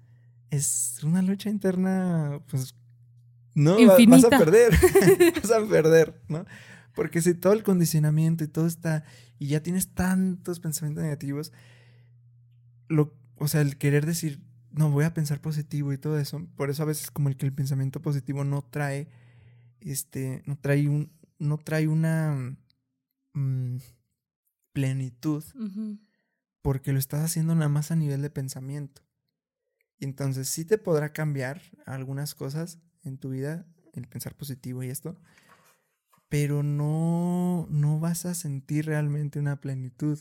[0.49, 2.75] Es una lucha interna, pues,
[3.53, 3.75] no,
[4.07, 4.71] vas a perder,
[5.41, 6.45] vas a perder, ¿no?
[6.95, 9.03] Porque si todo el condicionamiento y todo está,
[9.37, 11.51] y ya tienes tantos pensamientos negativos,
[12.87, 14.39] lo, o sea, el querer decir,
[14.71, 16.47] no voy a pensar positivo y todo eso.
[16.55, 19.09] Por eso a veces como el que el pensamiento positivo no trae,
[19.79, 22.57] este, no trae un, no trae una
[23.33, 23.77] mm,
[24.73, 25.43] plenitud,
[26.61, 29.01] porque lo estás haciendo nada más a nivel de pensamiento.
[29.99, 34.89] Y entonces sí te podrá cambiar algunas cosas en tu vida, el pensar positivo y
[34.89, 35.19] esto,
[36.29, 40.17] pero no, no vas a sentir realmente una plenitud.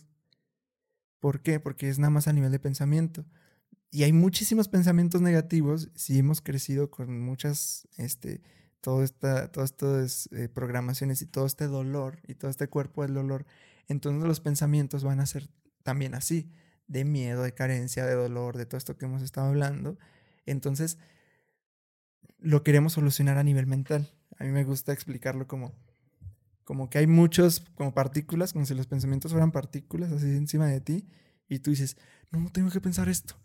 [1.20, 1.60] ¿Por qué?
[1.60, 3.24] Porque es nada más a nivel de pensamiento.
[3.90, 8.40] Y hay muchísimos pensamientos negativos si hemos crecido con muchas, este,
[8.80, 13.14] todo esta, todas estas eh, programaciones y todo este dolor y todo este cuerpo del
[13.14, 13.46] dolor.
[13.88, 15.50] Entonces los pensamientos van a ser
[15.82, 16.52] también así,
[16.86, 19.98] de miedo, de carencia, de dolor, de todo esto que hemos estado hablando.
[20.46, 20.98] Entonces,
[22.38, 24.08] lo queremos solucionar a nivel mental.
[24.38, 25.74] A mí me gusta explicarlo como,
[26.64, 30.80] como que hay muchos, como partículas, como si los pensamientos fueran partículas así encima de
[30.80, 31.08] ti,
[31.48, 31.96] y tú dices,
[32.30, 33.36] no, tengo que pensar esto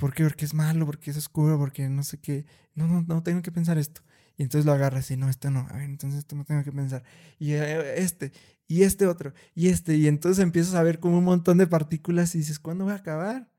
[0.00, 0.24] ¿Por qué?
[0.24, 2.46] Porque es malo, porque es oscuro, porque no sé qué.
[2.74, 4.00] No, no, no tengo que pensar esto.
[4.38, 5.66] Y entonces lo agarras y no, esto no.
[5.68, 7.04] A ver, entonces esto no tengo que pensar.
[7.38, 8.32] Y eh, este,
[8.66, 9.98] y este otro, y este.
[9.98, 12.96] Y entonces empiezas a ver como un montón de partículas y dices, ¿cuándo va a
[12.96, 13.52] acabar?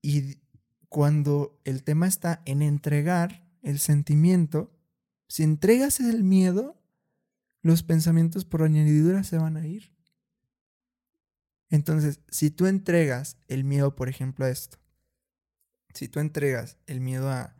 [0.00, 0.38] Y
[0.88, 4.72] cuando el tema está en entregar el sentimiento,
[5.26, 6.80] si entregas el miedo,
[7.62, 9.93] los pensamientos por añadidura se van a ir.
[11.74, 14.78] Entonces, si tú entregas el miedo, por ejemplo, a esto,
[15.92, 17.52] si tú entregas el miedo a,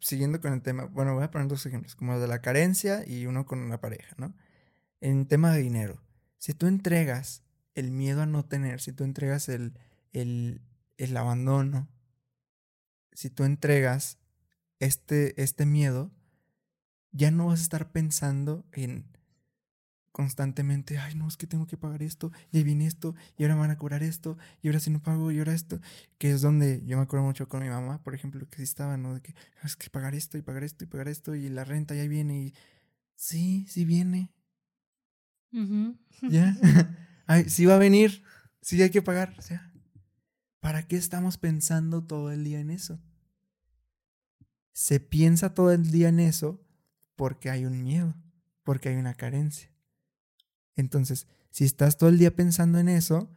[0.00, 3.06] siguiendo con el tema, bueno, voy a poner dos ejemplos, como el de la carencia
[3.06, 4.34] y uno con una pareja, ¿no?
[5.02, 6.02] En tema de dinero,
[6.38, 7.42] si tú entregas
[7.74, 9.74] el miedo a no tener, si tú entregas el,
[10.14, 10.62] el,
[10.96, 11.86] el abandono,
[13.12, 14.16] si tú entregas
[14.78, 16.10] este, este miedo,
[17.12, 19.06] ya no vas a estar pensando en
[20.12, 23.54] constantemente, ay, no, es que tengo que pagar esto, y ahí viene esto, y ahora
[23.54, 25.80] me van a cobrar esto, y ahora si no pago, y ahora esto,
[26.18, 28.98] que es donde yo me acuerdo mucho con mi mamá, por ejemplo, que sí estaba,
[28.98, 29.14] ¿no?
[29.14, 31.64] De que "Ah, es que pagar esto, y pagar esto, y pagar esto, y la
[31.64, 32.54] renta ya viene, y
[33.14, 34.30] sí, sí viene,
[36.28, 36.56] ya,
[37.26, 38.22] ay, sí va a venir,
[38.60, 39.72] sí hay que pagar, o sea,
[40.60, 43.00] ¿para qué estamos pensando todo el día en eso?
[44.72, 46.60] Se piensa todo el día en eso
[47.22, 48.16] porque hay un miedo,
[48.64, 49.70] porque hay una carencia.
[50.74, 53.30] Entonces, si estás todo el día pensando en eso,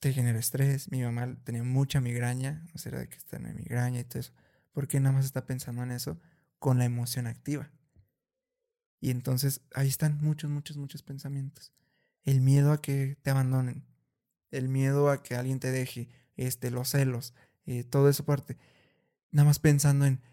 [0.00, 0.90] te genera estrés.
[0.90, 4.32] Mi mamá tenía mucha migraña, o sea, de que está en migraña y todo eso.
[4.72, 6.18] porque nada más está pensando en eso
[6.58, 7.70] con la emoción activa?
[9.02, 11.74] Y entonces ahí están muchos, muchos, muchos pensamientos.
[12.24, 13.84] El miedo a que te abandonen,
[14.50, 17.34] el miedo a que alguien te deje, este, los celos,
[17.66, 18.56] eh, todo eso parte.
[19.30, 20.27] Nada más pensando en ¿Y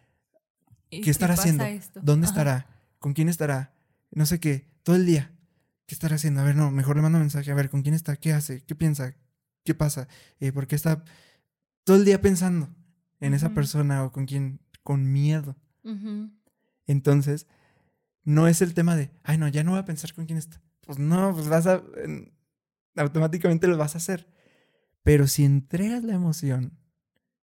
[0.90, 2.00] qué estará haciendo, esto?
[2.04, 2.32] dónde Ajá.
[2.34, 2.68] estará,
[3.00, 3.74] con quién estará,
[4.12, 5.32] no sé qué, todo el día.
[5.88, 6.42] ¿Qué estará haciendo?
[6.42, 8.16] A ver, no, mejor le mando mensaje, a ver, ¿con quién está?
[8.16, 8.64] ¿Qué hace?
[8.64, 9.14] ¿Qué piensa?
[9.64, 10.08] ¿Qué pasa?
[10.40, 11.04] Eh, ¿Por qué está
[11.84, 12.70] todo el día pensando
[13.20, 14.60] en esa persona o con quién?
[14.84, 15.56] Con miedo.
[16.88, 17.48] Entonces,
[18.24, 20.62] no es el tema de, ay, no, ya no voy a pensar con quién está.
[20.82, 22.34] Pues no, pues vas a, en-
[22.96, 24.28] automáticamente lo vas a hacer.
[25.04, 26.78] Pero si entregas la emoción,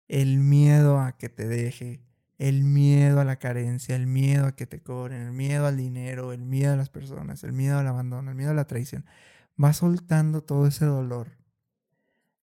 [0.08, 2.02] el miedo a que te deje,
[2.42, 6.34] el miedo a la carencia, el miedo a que te cobren, el miedo al dinero,
[6.34, 9.06] el miedo a las personas, el miedo al abandono, el miedo a la traición,
[9.58, 11.38] vas soltando todo ese dolor.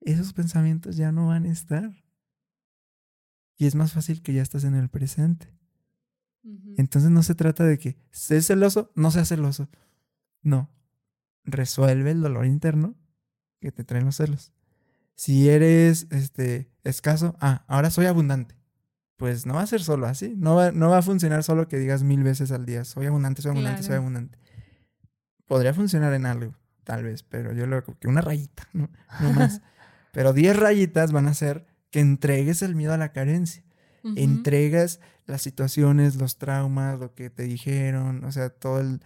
[0.01, 2.03] Esos pensamientos ya no van a estar.
[3.55, 5.47] Y es más fácil que ya estás en el presente.
[6.75, 9.69] Entonces no se trata de que seas celoso, no seas celoso.
[10.41, 10.69] No.
[11.45, 12.95] Resuelve el dolor interno
[13.61, 14.51] que te traen los celos.
[15.15, 18.64] Si eres este, escaso, ah, ahora soy abundante.
[19.17, 20.33] Pues no va a ser solo así.
[20.37, 23.41] No va, no va a funcionar solo que digas mil veces al día, soy abundante,
[23.41, 24.37] soy abundante, soy abundante.
[25.47, 28.89] Podría funcionar en algo, tal vez, pero yo lo que una rayita, no,
[29.19, 29.61] no más.
[30.11, 33.63] pero 10 rayitas van a hacer que entregues el miedo a la carencia
[34.03, 34.13] Ujú.
[34.17, 39.01] entregas las situaciones, los traumas, lo que te dijeron, o sea, todo el,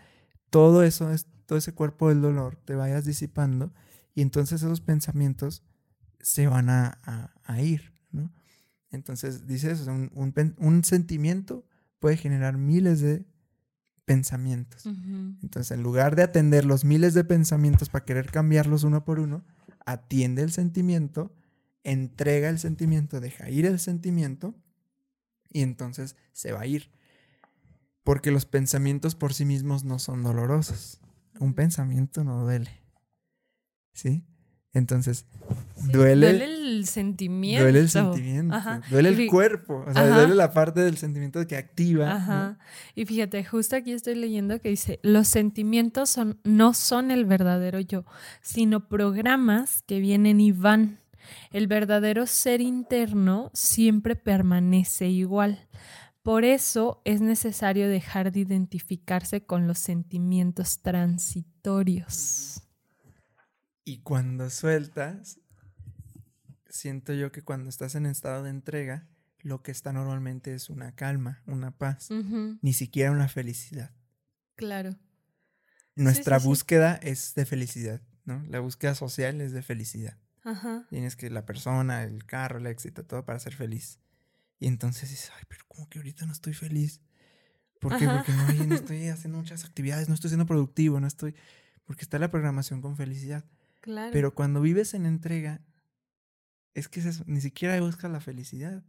[0.49, 3.71] todo eso, es, todo ese cuerpo del dolor, te vayas disipando
[4.13, 5.63] y entonces esos pensamientos
[6.19, 8.29] se van a, a- a ir, ¿no?
[8.91, 10.11] Entonces, dices, un,
[10.57, 11.65] un sentimiento
[11.99, 13.25] puede generar miles de
[14.09, 14.87] pensamientos.
[14.87, 19.43] Entonces, en lugar de atender los miles de pensamientos para querer cambiarlos uno por uno,
[19.85, 21.31] atiende el sentimiento,
[21.83, 24.55] entrega el sentimiento, deja ir el sentimiento
[25.51, 26.89] y entonces se va a ir.
[28.03, 30.99] Porque los pensamientos por sí mismos no son dolorosos.
[31.39, 32.81] Un pensamiento no duele.
[33.93, 34.23] ¿Sí?
[34.73, 35.25] Entonces,
[35.75, 37.63] Sí, duele, duele el sentimiento.
[37.63, 38.81] duele el sentimiento, Ajá.
[38.91, 40.17] duele el cuerpo, o sea, Ajá.
[40.19, 42.05] duele la parte del sentimiento que activa.
[42.05, 42.11] ¿no?
[42.11, 42.59] Ajá.
[42.95, 47.79] Y fíjate, justo aquí estoy leyendo que dice, los sentimientos son, no son el verdadero
[47.79, 48.05] yo,
[48.41, 50.99] sino programas que vienen y van.
[51.51, 55.67] El verdadero ser interno siempre permanece igual.
[56.21, 62.61] Por eso es necesario dejar de identificarse con los sentimientos transitorios.
[63.89, 65.39] Y cuando sueltas,
[66.69, 69.07] siento yo que cuando estás en estado de entrega,
[69.39, 72.09] lo que está normalmente es una calma, una paz,
[72.61, 73.89] ni siquiera una felicidad.
[74.53, 74.95] Claro.
[75.95, 76.47] Nuestra sí, sí.
[76.49, 78.45] búsqueda es de felicidad, ¿no?
[78.47, 80.19] La búsqueda social es de felicidad.
[80.43, 80.85] Ajá.
[80.91, 83.97] Tienes que la persona, el carro, el éxito, todo para ser feliz.
[84.59, 87.01] Y entonces dices, ay, pero como que ahorita no estoy feliz.
[87.79, 88.05] ¿Por qué?
[88.05, 88.23] Ajá.
[88.23, 91.33] Porque no estoy haciendo muchas actividades, no estoy siendo productivo, no estoy...
[91.85, 93.43] Porque está la programación con felicidad.
[93.89, 94.11] Claro.
[94.13, 95.61] Pero cuando vives en entrega,
[96.75, 98.83] es que es ni siquiera buscas la felicidad.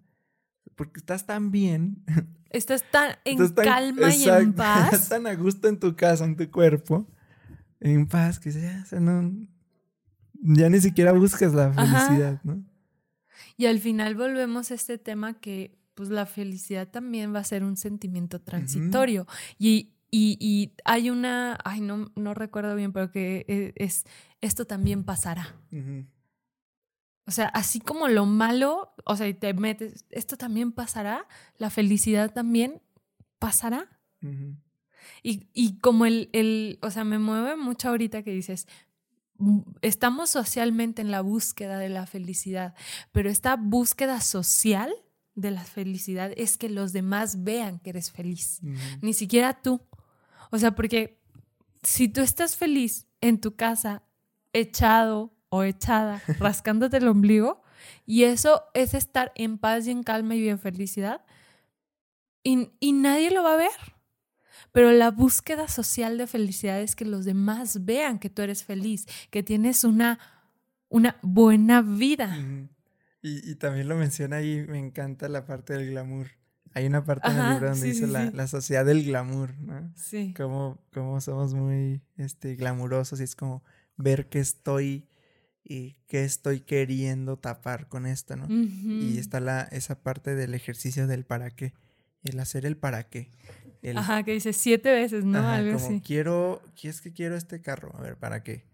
[0.75, 2.05] Porque estás tan bien.
[2.51, 4.93] Estás tan en estás tan- calma y en paz.
[4.93, 7.09] Estás tan a gusto en tu casa, en tu cuerpo.
[7.81, 9.33] En paz, que ya, o sea, no,
[10.35, 12.07] ya ni siquiera buscas la Ajá.
[12.09, 12.63] felicidad, ¿no?
[13.57, 17.63] Y al final volvemos a este tema que pues la felicidad también va a ser
[17.65, 19.27] un sentimiento transitorio.
[19.59, 24.05] y, y- y hay una, ay, no, no recuerdo bien, pero que eh, es,
[24.41, 25.57] esto también pasará.
[27.27, 31.71] O sea, así como lo malo, o sea, y te metes, esto también pasará, la
[31.71, 32.83] felicidad también
[33.39, 33.89] pasará.
[35.23, 38.67] Y, y como el, el, o sea, me mueve mucho ahorita que dices,
[39.81, 42.75] estamos socialmente en la búsqueda de la felicidad,
[43.13, 44.93] pero esta búsqueda social
[45.35, 48.61] de la felicidad es que los demás vean que eres feliz,
[49.01, 49.81] ni siquiera tú.
[50.51, 51.21] O sea, porque
[51.83, 54.03] si tú estás feliz en tu casa,
[54.53, 57.63] echado o echada, rascándote el ombligo,
[58.07, 61.25] y eso es estar en paz y en calma y en felicidad,
[62.43, 63.71] y, y nadie lo va a ver.
[64.73, 69.07] pero la búsqueda social de felicidad es que los demás vean que tú eres feliz,
[69.31, 70.19] que tienes una,
[70.89, 72.37] una buena vida.
[73.23, 76.40] y, también lo menciona ahí, me encanta la parte del glamour.
[76.73, 79.93] Hay una parte en el libro donde dice la, sociedad del glamour, ¿no?
[79.97, 80.33] Sí.
[80.37, 83.65] Como, como somos muy este, glamurosos y es como
[83.97, 85.09] ver que estoy
[85.65, 88.47] y qué estoy queriendo tapar con esto, ¿no?
[88.49, 91.75] Y está la, esa parte del ejercicio del para qué,
[92.25, 93.31] el hacer el para qué.
[93.95, 95.47] ajá, que dice siete veces, ¿no?
[95.49, 98.65] Algo como Quiero, es que quiero este carro, a ver, ¿para qué?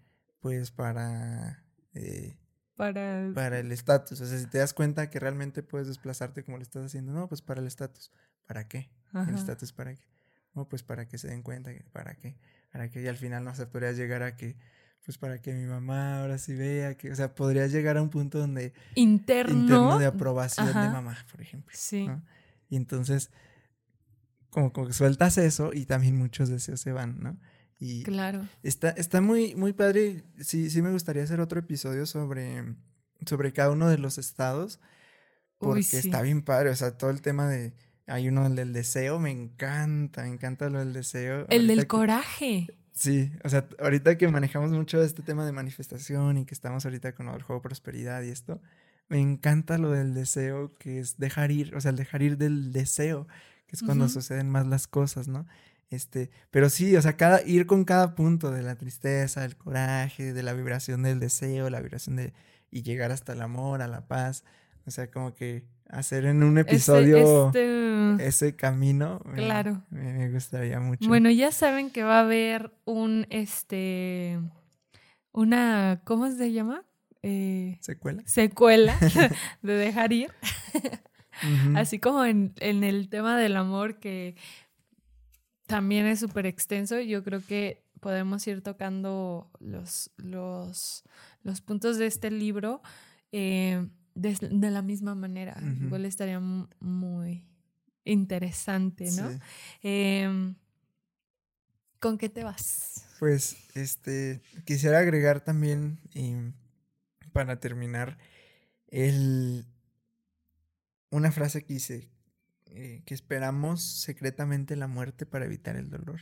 [0.41, 1.65] Pues para...
[1.95, 2.37] Eh,
[2.77, 3.31] para...
[3.35, 6.63] Para el estatus, o sea, si te das cuenta que realmente puedes desplazarte como lo
[6.63, 8.13] estás haciendo, no, pues para el estatus,
[8.47, 8.91] ¿para qué?
[9.15, 10.07] El estatus, ¿para qué?
[10.55, 12.37] No, pues para que se den cuenta, ¿para qué?
[12.71, 14.57] Para que y al final no se podría llegar a que
[15.07, 18.11] pues para que mi mamá ahora sí vea que, o sea, podría llegar a un
[18.11, 18.73] punto donde...
[18.97, 20.01] Interno.
[20.01, 21.73] de aprobación de mamá, por ejemplo.
[21.79, 22.09] Sí.
[22.69, 23.31] Y entonces,
[24.51, 27.39] como, como que sueltas eso y también muchos deseos se van, ¿no?
[27.79, 28.49] Y claro.
[28.63, 30.25] Está, está muy, muy padre.
[30.41, 32.75] Sí, sí me gustaría hacer otro episodio sobre,
[33.25, 34.81] sobre cada uno de los estados.
[35.59, 36.71] Porque está bien padre.
[36.71, 37.75] O sea, todo el tema de.
[38.09, 41.47] Hay uno del deseo, me encanta, me encanta lo del deseo.
[41.49, 42.69] El del coraje.
[42.97, 47.15] Sí, o sea, ahorita que manejamos mucho este tema de manifestación y que estamos ahorita
[47.15, 48.63] con el juego prosperidad y esto,
[49.09, 52.73] me encanta lo del deseo, que es dejar ir, o sea, el dejar ir del
[52.73, 53.29] deseo,
[53.67, 55.47] que es cuando suceden más las cosas, ¿no?
[55.91, 60.33] Este, pero sí, o sea, cada, ir con cada punto de la tristeza, del coraje,
[60.33, 62.33] de la vibración del deseo, la vibración de,
[62.71, 64.45] y llegar hasta el amor, a la paz,
[64.85, 69.21] o sea, como que hacer en un episodio este, ese camino.
[69.35, 69.83] Claro.
[69.91, 71.09] Me, gustaría mucho.
[71.09, 74.41] Bueno, ya saben que va a haber un, este,
[75.33, 76.85] una, ¿cómo se llama?
[77.23, 78.23] Eh, secuela.
[78.27, 78.97] Secuela
[79.63, 80.33] de dejar ir.
[81.75, 84.37] Así como en, en el tema del amor que
[85.67, 91.05] también es súper extenso, yo creo que podemos ir tocando los, los,
[91.43, 92.83] los puntos de este libro.
[93.33, 93.87] Eh,
[94.17, 95.57] de, la misma manera.
[95.81, 97.45] Igual estaría muy
[98.05, 99.39] interesante, ¿no?
[99.83, 100.55] Em,
[102.01, 103.05] ¿Con qué te vas?
[103.19, 105.99] Pues, este, quisiera agregar también,
[107.33, 108.19] para terminar,
[108.89, 109.67] el,
[111.11, 112.09] una frase que dice,
[112.77, 116.21] eh, que esperamos secretamente la muerte para evitar el dolor.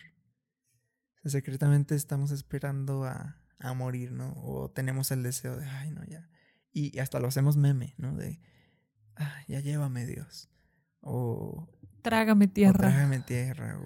[1.24, 4.32] secretamente estamos esperando a, a morir, ¿no?
[4.36, 6.28] O tenemos el deseo de, ay, no, ya,
[6.74, 8.16] y hasta lo hacemos meme, ¿no?
[8.16, 8.40] De,
[9.16, 10.50] ah, ya llévame Dios.
[11.00, 11.68] O...
[12.02, 12.78] Trágame tierra.
[12.90, 13.78] trágame tierra.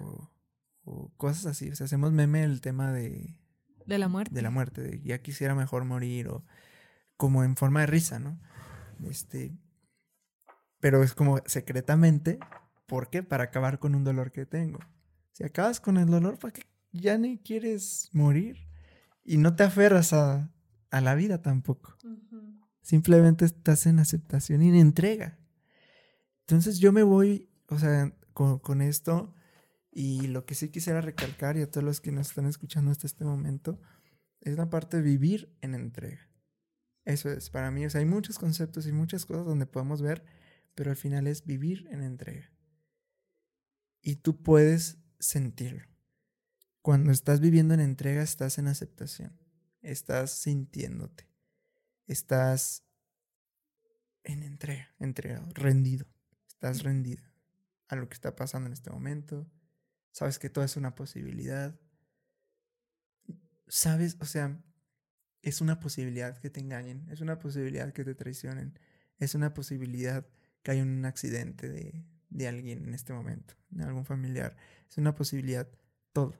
[0.83, 1.69] O, cosas así.
[1.69, 3.37] O sea, hacemos meme el tema de...
[3.85, 4.33] De la muerte.
[4.33, 4.81] De la muerte.
[4.81, 6.29] De ya quisiera mejor morir.
[6.29, 6.43] O
[7.15, 8.39] como en forma de risa, ¿no?
[9.07, 9.55] Este...
[10.79, 12.39] Pero es como secretamente.
[12.87, 13.23] ¿Por qué?
[13.23, 14.79] Para acabar con un dolor que tengo.
[15.31, 18.57] Si acabas con el dolor, ¿para qué ya ni quieres morir?
[19.23, 20.51] Y no te aferras a,
[20.91, 21.95] a la vida tampoco.
[22.81, 25.37] Simplemente estás en aceptación y en entrega.
[26.41, 29.35] Entonces yo me voy, o sea, con, esto
[29.91, 33.05] y lo que sí quisiera recalcar y a todos los que nos están escuchando hasta
[33.05, 33.79] este momento
[34.41, 36.29] es la parte de vivir en entrega.
[37.05, 40.23] Eso es para mí, o sea, hay muchos conceptos y muchas cosas donde podemos ver,
[40.75, 42.51] pero al final es vivir en entrega.
[44.01, 45.87] Y tú puedes sentirlo.
[46.81, 49.37] Cuando estás viviendo en entrega, estás en aceptación,
[49.81, 51.29] estás sintiéndote
[52.09, 52.83] estás
[54.23, 56.07] en entrega, entregado, rendido.
[56.47, 57.23] Estás rendido
[57.87, 59.49] a lo que está pasando en este momento.
[60.11, 61.79] Sabes que todo es una posibilidad.
[63.67, 64.61] Sabes, o sea,
[65.43, 68.77] es una posibilidad que te engañen, es una posibilidad que te traicionen,
[69.19, 70.27] es una posibilidad
[70.63, 74.55] que haya un accidente de, de alguien en este momento, de algún familiar.
[74.89, 75.67] Es una posibilidad,
[76.13, 76.39] todo.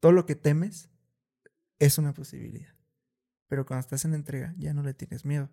[0.00, 0.88] Todo lo que temes
[1.78, 2.74] es una posibilidad.
[3.48, 5.50] Pero cuando estás en entrega, ya no le tienes miedo.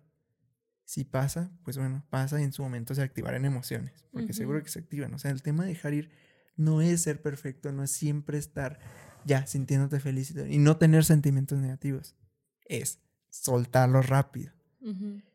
[0.84, 4.70] Si pasa, pues bueno, pasa y en su momento se activarán emociones, porque seguro que
[4.70, 5.12] se activan.
[5.12, 6.10] O sea, el tema de dejar ir
[6.56, 8.78] no es ser perfecto, no es siempre estar
[9.26, 12.16] ya sintiéndote feliz y no tener sentimientos negativos.
[12.64, 14.52] Es soltarlo rápido.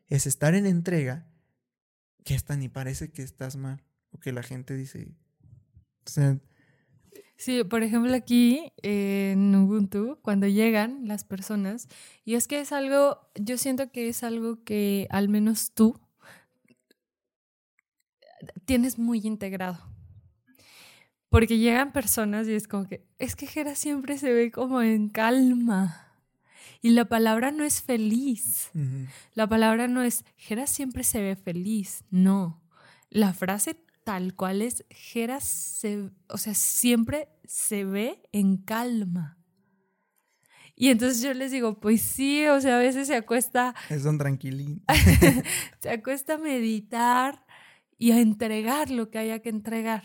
[0.08, 1.28] Es estar en entrega
[2.24, 5.08] que hasta ni parece que estás mal o que la gente dice.
[6.06, 6.38] O sea,
[7.36, 11.88] Sí, por ejemplo aquí en Ubuntu, cuando llegan las personas,
[12.24, 16.00] y es que es algo, yo siento que es algo que al menos tú
[18.64, 19.78] tienes muy integrado.
[21.28, 25.08] Porque llegan personas y es como que, es que Jera siempre se ve como en
[25.08, 26.13] calma.
[26.80, 28.70] Y la palabra no es feliz.
[29.34, 32.04] La palabra no es, Jera siempre se ve feliz.
[32.10, 32.62] No.
[33.10, 39.38] La frase tal cual es, Jera se, o sea, siempre se ve en calma.
[40.76, 43.74] Y entonces yo les digo, pues sí, o sea, a veces se acuesta.
[43.88, 44.82] Es un tranquilín.
[45.80, 47.44] se acuesta a meditar
[47.96, 50.02] y a entregar lo que haya que entregar.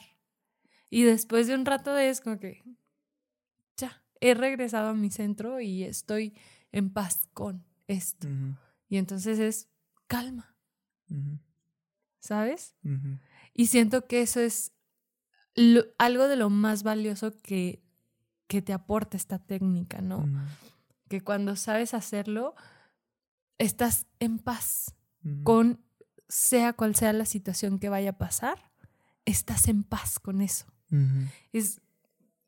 [0.90, 2.64] Y después de un rato de es como que
[4.22, 6.34] he regresado a mi centro y estoy
[6.72, 8.28] en paz con esto.
[8.88, 9.70] Y entonces es
[10.08, 10.56] calma.
[12.20, 12.76] ¿Sabes?
[13.54, 14.74] Y siento que eso es
[15.98, 17.84] algo de lo más valioso que
[18.50, 20.28] que te aporta esta técnica, ¿no?
[21.08, 22.56] Que cuando sabes hacerlo,
[23.60, 24.96] estás en paz
[25.44, 25.86] con
[26.28, 28.72] sea cual sea la situación que vaya a pasar,
[29.26, 30.66] estás en paz con eso.
[31.54, 31.80] Es,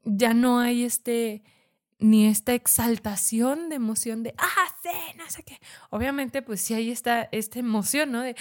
[0.04, 1.44] ya no hay este
[2.02, 5.60] ni esta exaltación de emoción de, ah, sí, no sé qué.
[5.92, 8.22] Obviamente, pues sí hay esta, esta emoción, ¿no?
[8.22, 8.36] De,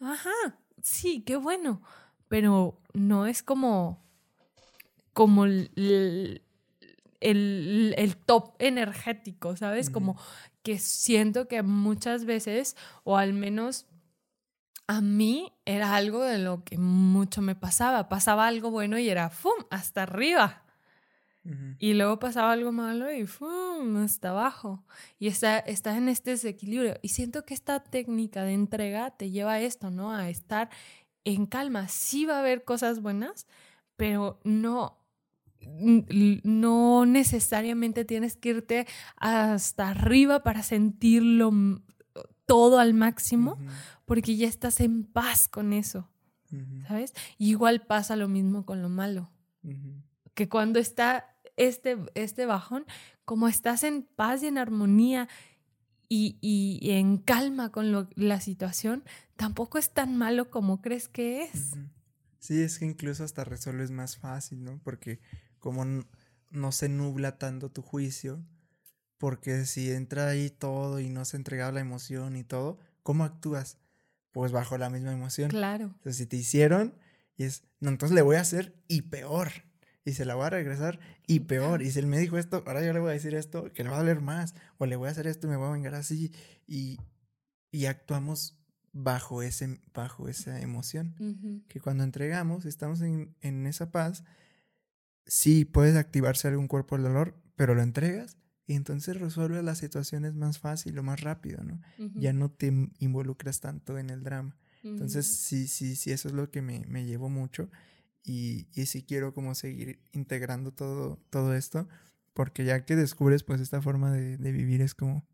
[0.00, 1.80] ajá, sí, qué bueno.
[2.28, 4.04] Pero no es como,
[5.12, 6.42] como el,
[7.20, 9.90] el, top energético, ¿sabes?
[9.90, 10.18] Como
[10.64, 13.86] que siento que muchas veces, o al menos
[14.88, 18.08] a mí, era algo de lo que mucho me pasaba.
[18.08, 20.63] Pasaba algo bueno y era, ¡fum!, hasta arriba.
[21.78, 23.96] Y luego pasaba algo malo y ¡fum!
[23.98, 24.82] hasta abajo.
[25.18, 26.96] Y está, está en este desequilibrio.
[27.02, 30.12] Y siento que esta técnica de entrega te lleva a esto, ¿no?
[30.12, 30.70] A estar
[31.24, 31.88] en calma.
[31.88, 33.46] Sí va a haber cosas buenas,
[33.96, 34.98] pero no
[36.42, 38.86] no necesariamente tienes que irte
[39.16, 41.50] hasta arriba para sentirlo
[42.46, 43.58] todo al máximo,
[44.04, 46.10] porque ya estás en paz con eso,
[46.86, 47.14] ¿sabes?
[47.38, 49.30] igual pasa lo mismo con lo malo,
[50.34, 52.84] que cuando está este, este bajón,
[53.24, 55.28] como estás en paz y en armonía
[56.08, 59.02] y, en calma con la situación,
[59.36, 61.72] tampoco es tan malo como crees que es.
[62.38, 64.78] Sí, es que incluso hasta resuelves más fácil, ¿no?
[64.84, 65.20] Porque
[65.58, 65.84] como
[66.50, 68.44] no se nubla tanto tu juicio,
[69.18, 73.24] porque si entra ahí todo y no se ha entregado la emoción y todo, ¿cómo
[73.24, 73.78] actúas?
[74.30, 75.50] Pues bajo la misma emoción.
[75.50, 75.86] Claro.
[75.86, 76.94] Entonces, si te hicieron,
[77.36, 79.50] y es, no, entonces le voy a hacer y peor.
[80.04, 81.82] Y se la voy a regresar y peor.
[81.82, 83.90] Y si él me dijo esto, ahora yo le voy a decir esto, que le
[83.90, 84.54] va a doler más.
[84.78, 86.30] O le voy a hacer esto y me voy a vengar así.
[86.66, 86.98] Y,
[87.70, 88.58] y actuamos
[88.92, 91.64] bajo, ese, bajo esa emoción.
[91.68, 94.24] Que cuando entregamos, estamos en, en esa paz
[95.26, 98.36] sí puedes activarse algún cuerpo del dolor, pero lo entregas
[98.66, 101.80] y entonces resuelves las situaciones más fácil o más rápido, ¿no?
[102.14, 104.56] Ya no te involucras tanto en el drama.
[104.82, 107.70] Entonces, sí, sí, sí, eso es lo que me, me llevó mucho
[108.24, 111.88] y, y sí quiero como seguir integrando todo, todo esto,
[112.32, 115.26] porque ya que descubres pues esta forma de, de vivir es como,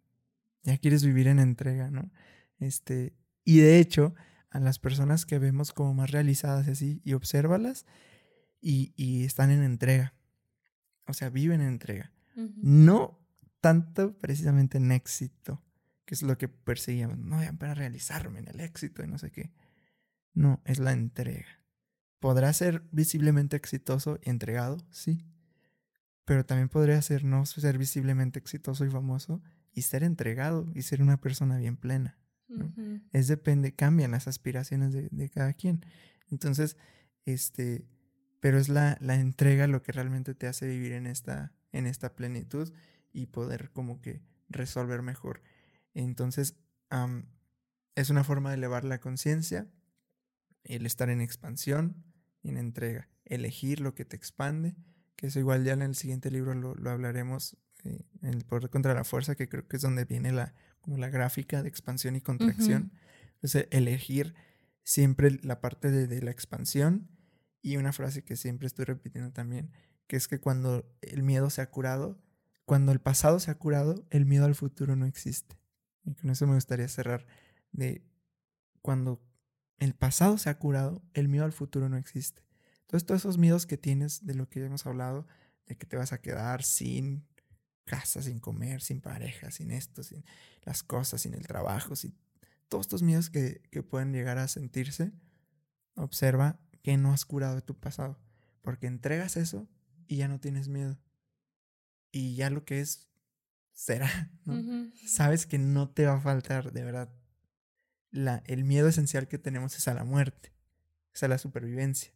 [0.63, 2.11] ya quieres vivir en entrega, ¿no?
[2.59, 3.15] Este,
[3.45, 4.15] y de hecho,
[4.51, 7.87] a las personas que vemos como más realizadas así y obsérvalas,
[8.61, 10.15] y, están en entrega.
[11.07, 12.13] O sea, viven en entrega.
[12.57, 13.19] No
[13.61, 15.63] tanto precisamente en éxito,
[16.05, 17.19] que es lo que perseguíamos.
[17.19, 19.53] No, voy para realizarme en el éxito y no sé qué.
[20.33, 21.60] No, es la entrega.
[22.21, 24.77] ¿Podrá ser visiblemente exitoso y entregado?
[24.91, 25.25] Sí.
[26.27, 29.43] Pero también podría ser no ser visiblemente exitoso y famoso
[29.73, 32.19] y ser entregado y ser una persona bien plena.
[33.13, 35.85] Es depende, cambian las aspiraciones de, de cada quien.
[36.31, 36.77] Entonces,
[37.25, 37.87] este,
[38.41, 42.17] pero es la, la, entrega lo que realmente te hace vivir en esta, en esta
[42.17, 42.73] plenitud
[43.13, 45.43] y poder como que resolver mejor.
[45.95, 46.57] Entonces,
[47.95, 49.69] es una forma de elevar la conciencia,
[50.65, 52.10] el estar en expansión
[52.43, 54.77] y en entrega, elegir lo que te expande,
[55.17, 58.71] que eso igual ya en el siguiente libro lo, lo hablaremos, eh, en el poder
[58.71, 62.17] contra la fuerza, que creo que es donde viene la, como la gráfica de expansión
[62.17, 62.93] y contracción.
[63.35, 64.35] Entonces, elegir
[64.83, 67.09] siempre la parte de, de la expansión
[67.63, 69.71] y una frase que siempre estoy repitiendo también,
[70.07, 72.21] que es que cuando el miedo se ha curado,
[72.65, 75.59] cuando el pasado se ha curado, el miedo al futuro no existe.
[76.05, 77.27] Y con eso me gustaría cerrar
[77.73, 78.05] de
[78.83, 79.23] cuando
[79.81, 82.43] el pasado se ha curado, el miedo al futuro no existe.
[82.83, 85.27] Entonces todos esos miedos que tienes de lo que ya hemos hablado,
[85.67, 87.27] de que te vas a quedar sin
[87.85, 90.25] casa, sin comer, sin pareja, sin esto, sin
[90.63, 92.15] las cosas, sin el trabajo, sin
[92.69, 95.13] todos estos miedos que, que pueden llegar a sentirse,
[95.95, 98.19] observa que no has curado de tu pasado.
[98.63, 99.69] Porque entregas eso
[100.07, 100.99] y ya no tienes miedo.
[102.13, 103.09] Y ya lo que es,
[103.73, 104.31] será.
[105.07, 107.13] Sabes que no te va a faltar, de verdad.
[108.11, 110.53] La, el miedo esencial que tenemos es a la muerte,
[111.15, 112.13] es a la supervivencia.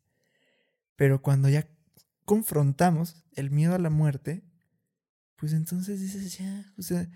[0.96, 1.68] Pero cuando ya
[2.24, 4.44] confrontamos el miedo a la muerte,
[5.36, 7.08] pues entonces dices, ya, o sea,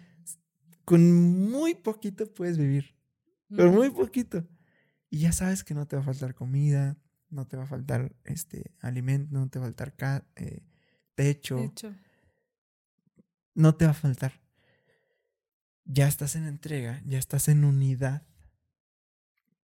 [0.85, 2.97] con muy poquito puedes vivir.
[3.55, 4.47] Con muy poquito.
[5.11, 6.99] Y ya sabes que no te va a faltar comida,
[7.31, 10.63] no te va a faltar este alimento, no te va a faltar eh,
[11.15, 11.73] techo,
[13.55, 14.41] no te va a faltar.
[15.85, 18.27] Ya estás en entrega, ya estás en unidad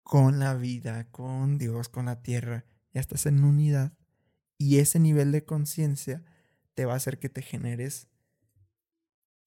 [0.06, 2.64] con la vida, con Dios, con la tierra,
[2.94, 3.98] ya estás en unidad
[4.56, 6.23] y ese nivel de conciencia
[6.76, 8.07] te va a hacer que te generes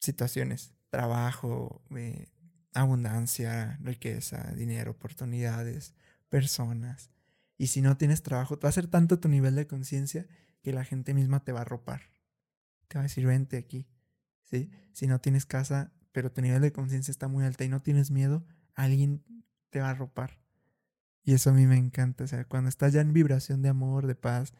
[0.01, 2.27] situaciones, trabajo, eh,
[2.75, 5.95] abundancia, riqueza, dinero, oportunidades,
[6.29, 7.13] personas.
[7.57, 10.27] Y si no tienes trabajo, va a ser tanto tu nivel de conciencia
[10.61, 12.11] que la gente misma te va a ropar.
[12.89, 13.87] Te va a decir, vente aquí.
[14.43, 14.73] ¿Sí?
[14.93, 18.11] Si no tienes casa, pero tu nivel de conciencia está muy alta y no tienes
[18.11, 18.45] miedo,
[18.75, 19.23] alguien
[19.71, 20.48] te va a ropar.
[21.29, 22.25] Y eso a mí me encanta.
[22.25, 24.55] O sea, cuando estás ya en vibración de amor, de paz,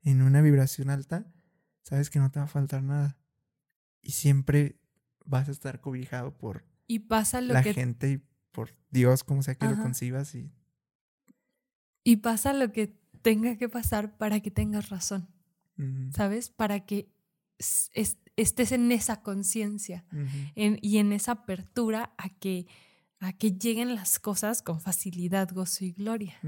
[0.00, 1.30] en una vibración alta,
[1.82, 3.18] sabes que no te va a faltar nada.
[4.00, 4.80] Y siempre
[5.26, 8.22] vas a estar cobijado por y pasa lo la gente y
[8.52, 10.34] por Dios, como sea que lo concibas.
[10.34, 10.50] Y...
[12.04, 15.28] y pasa lo que tenga que pasar para que tengas razón.
[16.10, 16.48] ¿Sabes?
[16.48, 17.12] Para que
[17.58, 20.06] estés en esa conciencia
[20.54, 22.66] y en esa apertura a que,
[23.24, 26.38] a que lleguen las cosas con facilidad, gozo y gloria.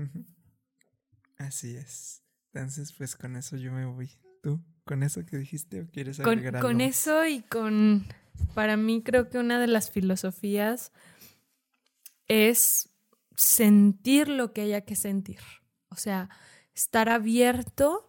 [1.38, 2.22] Así es.
[2.52, 4.10] Entonces, pues con eso yo me voy.
[4.42, 4.60] ¿Tú?
[4.84, 8.06] ¿Con eso que dijiste o quieres agregar con, Con eso y con...
[8.54, 10.92] Para mí creo que una de las filosofías
[12.28, 12.90] es
[13.36, 15.40] sentir lo que haya que sentir.
[15.88, 16.28] O sea,
[16.74, 18.06] estar abierto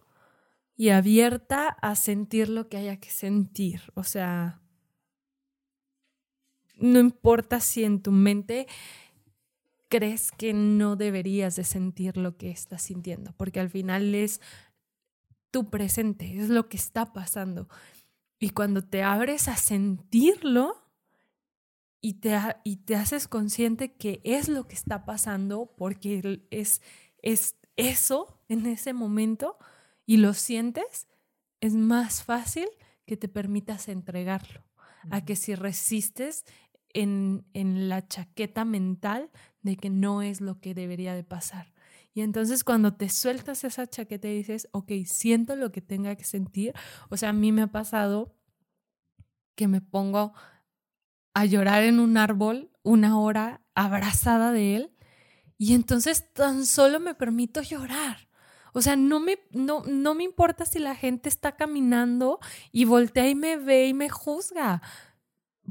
[0.76, 3.80] y abierta a sentir lo que haya que sentir.
[3.94, 4.60] O sea,
[6.78, 8.66] no importa si en tu mente
[9.88, 14.40] crees que no deberías de sentir lo que estás sintiendo, porque al final es
[15.50, 17.68] tu presente, es lo que está pasando.
[18.38, 20.84] Y cuando te abres a sentirlo
[22.00, 26.82] y te, y te haces consciente que es lo que está pasando, porque es,
[27.22, 29.58] es eso en ese momento
[30.06, 31.08] y lo sientes,
[31.60, 32.68] es más fácil
[33.06, 34.62] que te permitas entregarlo.
[35.10, 36.44] A que si resistes
[36.94, 39.30] en, en la chaqueta mental
[39.62, 41.72] de que no es lo que debería de pasar.
[42.14, 46.24] Y entonces cuando te sueltas esa chaqueta y dices, ok, siento lo que tenga que
[46.24, 46.74] sentir,
[47.10, 48.34] o sea, a mí me ha pasado
[49.54, 50.32] que me pongo
[51.34, 54.96] a llorar en un árbol una hora abrazada de él
[55.58, 58.28] y entonces tan solo me permito llorar.
[58.72, 62.38] O sea, no me, no, no me importa si la gente está caminando
[62.70, 64.82] y voltea y me ve y me juzga,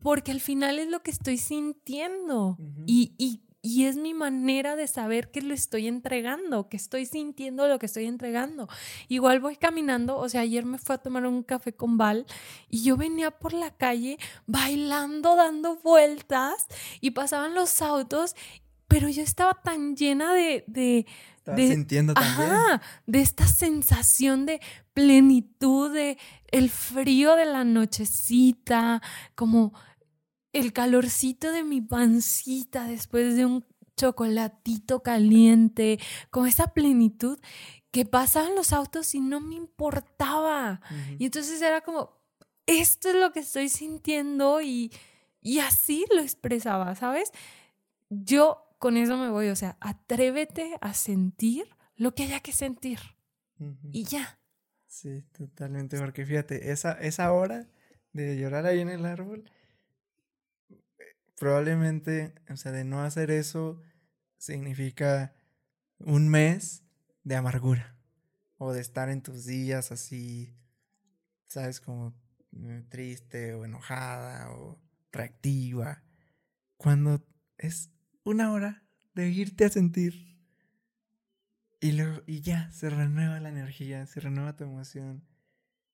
[0.02, 2.58] porque al final es lo que estoy sintiendo.
[2.86, 7.68] y, y y es mi manera de saber que lo estoy entregando, que estoy sintiendo
[7.68, 8.70] lo que estoy entregando.
[9.10, 12.26] Igual voy caminando, o sea, ayer me fue a tomar un café con Val
[12.70, 16.68] y yo venía por la calle bailando, dando vueltas
[17.02, 18.36] y pasaban los autos,
[18.88, 20.64] pero yo estaba tan llena de...
[20.68, 21.06] de
[21.56, 22.52] sintiendo también.
[22.52, 24.60] Ajá, de esta sensación de
[24.94, 26.18] plenitud, de
[26.52, 29.02] el frío de la nochecita,
[29.36, 29.74] como
[30.54, 33.66] el calorcito de mi pancita después de un
[33.96, 36.00] chocolatito caliente,
[36.30, 37.40] con esa plenitud
[37.92, 40.82] que pasaban los autos y no me importaba.
[41.18, 42.12] Y entonces era como,
[42.66, 44.92] esto es lo que estoy sintiendo y,
[45.42, 47.32] y así lo expresaba, ¿sabes?
[48.10, 53.00] Yo con eso me voy, o sea, atrévete a sentir lo que haya que sentir.
[53.92, 54.40] Y ya.
[54.86, 57.68] Sí, totalmente, porque fíjate, esa, esa hora
[58.14, 59.50] de llorar ahí en el árbol
[61.38, 63.82] probablemente, o sea, de no hacer eso
[64.38, 65.34] significa
[66.00, 66.84] un mes
[67.24, 67.96] de amargura
[68.58, 70.56] o de estar en tus días así,
[71.46, 72.16] sabes, como
[72.54, 74.82] eh, triste o enojada o
[75.12, 76.04] reactiva.
[76.76, 77.26] Cuando
[77.58, 77.92] es
[78.30, 78.84] una hora
[79.16, 80.38] de irte a sentir.
[81.80, 85.24] Y luego y ya se renueva la energía, se renueva tu emoción.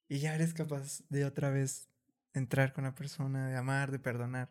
[0.07, 1.89] Y ya eres capaz de otra vez
[2.33, 4.49] entrar con la persona, de amar, de perdonar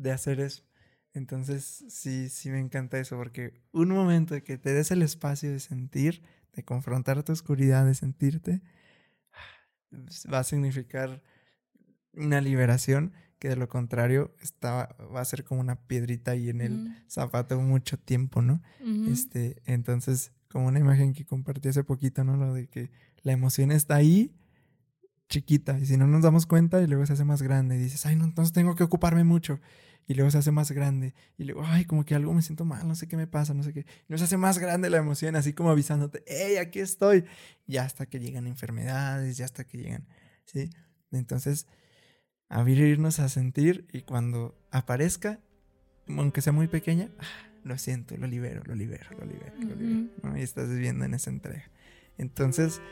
[0.00, 0.64] de hacer eso.
[1.12, 5.60] Entonces, sí, sí me encanta eso, porque un momento que te des el espacio de
[5.60, 6.22] sentir,
[6.52, 8.62] de confrontar tu oscuridad, de sentirte,
[10.32, 11.22] va a significar
[12.12, 17.04] una liberación que de lo contrario va a ser como una piedrita ahí en el
[17.08, 18.62] zapato mucho tiempo, ¿no?
[19.10, 22.36] Este, entonces, como una imagen que compartí hace poquito, ¿no?
[22.36, 22.90] Lo de que
[23.22, 24.36] la emoción está ahí,
[25.30, 28.04] chiquita, y si no nos damos cuenta y luego se hace más grande y dices,
[28.04, 29.58] ay, no, entonces tengo que ocuparme mucho
[30.06, 32.86] y luego se hace más grande y luego, ay, como que algo me siento mal,
[32.86, 33.80] no sé qué me pasa, no sé qué.
[33.80, 37.24] Y luego se hace más grande la emoción, así como avisándote, hey, aquí estoy.
[37.66, 40.06] Ya hasta que llegan enfermedades, ya hasta que llegan,
[40.44, 40.68] ¿sí?
[41.10, 41.66] Entonces,
[42.50, 45.38] abrirnos a sentir y cuando aparezca,
[46.08, 47.08] aunque sea muy pequeña,
[47.64, 50.38] lo siento, lo libero, lo libero, lo libero, lo libero.
[50.38, 51.70] Y estás viviendo en esa entrega.
[52.18, 52.82] Entonces,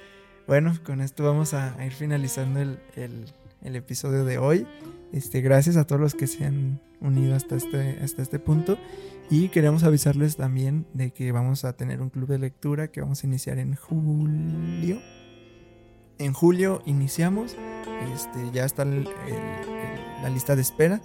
[0.46, 4.66] bueno, con esto vamos a, ir finalizando el, episodio de hoy.
[5.12, 8.78] Este, gracias a todos los que se han unido hasta este, hasta este punto.
[9.30, 13.24] Y queremos avisarles también de que vamos a tener un club de lectura que vamos
[13.24, 15.00] a iniciar en julio.
[16.18, 17.56] En julio iniciamos.
[18.14, 21.00] Este, ya está la lista de espera.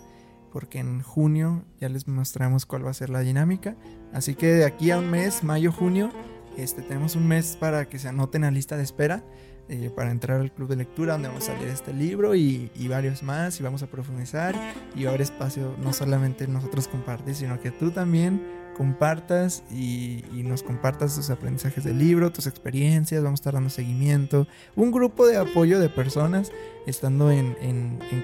[0.52, 3.76] Porque en junio ya les mostramos cuál va a ser la dinámica.
[4.12, 6.12] Así que de aquí a un mes, mayo, junio,
[6.58, 9.24] este, tenemos un mes para que se anoten a lista de espera.
[9.70, 13.24] Eh, para entrar al club de lectura donde vamos a leer este libro y, varios
[13.24, 14.54] más y vamos a profundizar
[14.94, 20.24] y va a haber espacio no solamente nosotros compartir sino que tú también compartas y,
[20.44, 25.26] nos compartas tus aprendizajes del libro, tus experiencias, vamos a estar dando seguimiento, un grupo
[25.26, 26.52] de apoyo de personas
[26.86, 27.56] estando en,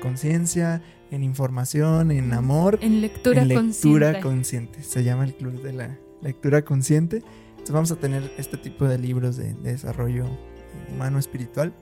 [0.01, 0.81] conciencia,
[1.11, 4.83] en información, en amor, en lectura, lectura consciente.
[4.83, 7.23] Se llama el club de la lectura consciente.
[7.51, 10.25] Entonces vamos a tener este tipo de libros de desarrollo
[10.91, 11.73] humano espiritual.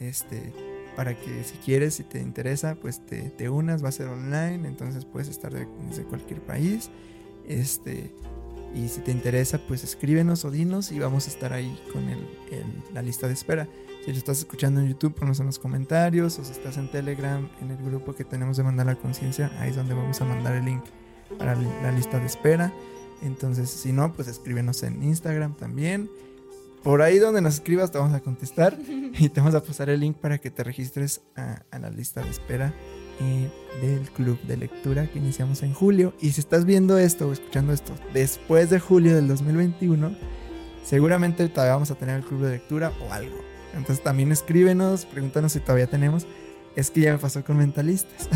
[0.00, 0.52] Este,
[0.96, 4.68] para que si quieres, si te interesa, pues te, te unas, va a ser online,
[4.68, 6.90] entonces puedes estar desde cualquier país.
[7.52, 8.12] Este,
[8.74, 12.26] y si te interesa, pues escríbenos o dinos y vamos a estar ahí con el,
[12.92, 13.68] la lista de espera.
[14.04, 17.48] Si lo estás escuchando en YouTube, ponnos en los comentarios, o si estás en Telegram,
[17.60, 20.54] en el grupo que tenemos de mandar la conciencia, ahí es donde vamos a mandar
[20.54, 20.82] el link
[21.38, 22.72] para la lista de espera.
[23.22, 26.10] Entonces, si no, pues escríbenos en Instagram también.
[26.82, 28.76] Por ahí donde nos escribas te vamos a contestar
[29.18, 32.30] y te vamos a pasar el link para que te registres a, la lista de
[32.30, 32.74] espera
[33.80, 36.12] del club de lectura que iniciamos en julio.
[36.20, 40.14] Y si estás viendo esto o escuchando esto después de julio del 2021,
[40.84, 43.36] seguramente todavía vamos a tener el club de lectura o algo.
[43.74, 46.26] Entonces también escríbenos, pregúntanos si todavía tenemos.
[46.76, 48.28] Es que ya me pasó con Mentalistas.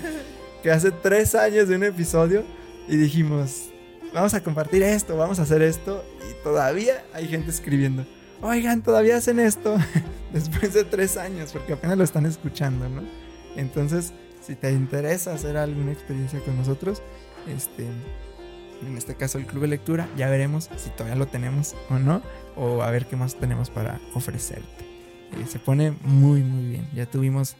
[0.62, 2.44] que hace tres años de un episodio
[2.88, 3.70] y dijimos,
[4.12, 6.04] vamos a compartir esto, vamos a hacer esto.
[6.28, 8.04] Y todavía hay gente escribiendo,
[8.42, 9.76] oigan, todavía hacen esto
[10.32, 13.02] después de tres años, porque apenas lo están escuchando, ¿no?
[13.56, 17.02] Entonces, si te interesa hacer alguna experiencia con nosotros,
[17.48, 17.86] este,
[18.86, 22.22] en este caso el club de lectura, ya veremos si todavía lo tenemos o no,
[22.56, 24.84] o a ver qué más tenemos para ofrecerte.
[25.32, 26.88] Eh, se pone muy, muy bien.
[26.94, 27.56] Ya tuvimos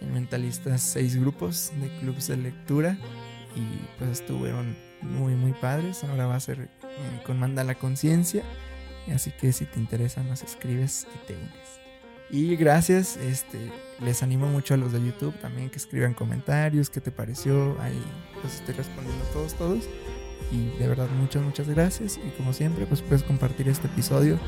[0.00, 2.98] en Mentalistas seis grupos de clubes de lectura
[3.54, 6.02] y pues estuvieron muy, muy padres.
[6.04, 8.42] Ahora va a ser eh, con Manda la Conciencia.
[9.14, 11.77] Así que si te interesa, nos escribes y te unes.
[12.30, 13.58] Y gracias, este,
[14.04, 17.80] les animo mucho a los de YouTube también que escriban comentarios, qué te pareció.
[17.80, 18.00] Ahí
[18.40, 19.84] pues estoy respondiendo todos, todos.
[20.52, 22.18] Y de verdad, muchas, muchas gracias.
[22.18, 24.38] Y como siempre, pues puedes compartir este episodio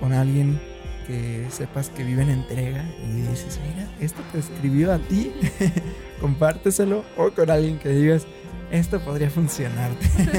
[0.00, 0.60] con alguien
[1.06, 5.32] que sepas que vive en entrega y dices, mira, esto te escribió a ti,
[6.20, 7.04] compárteselo.
[7.16, 8.26] O con alguien que digas,
[8.72, 9.92] esto podría funcionar.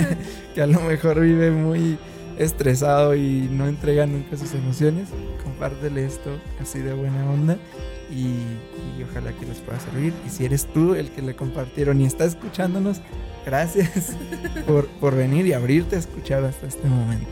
[0.54, 1.98] que a lo mejor vive muy
[2.40, 5.10] estresado y no entrega nunca sus emociones.
[5.44, 7.58] Compártele esto así de buena onda
[8.10, 10.14] y, ojalá que les pueda servir.
[10.26, 13.02] Y si eres tú el que le compartieron y está escuchándonos,
[13.46, 14.16] gracias
[14.68, 17.30] por, por venir y abrirte a escuchar hasta este momento.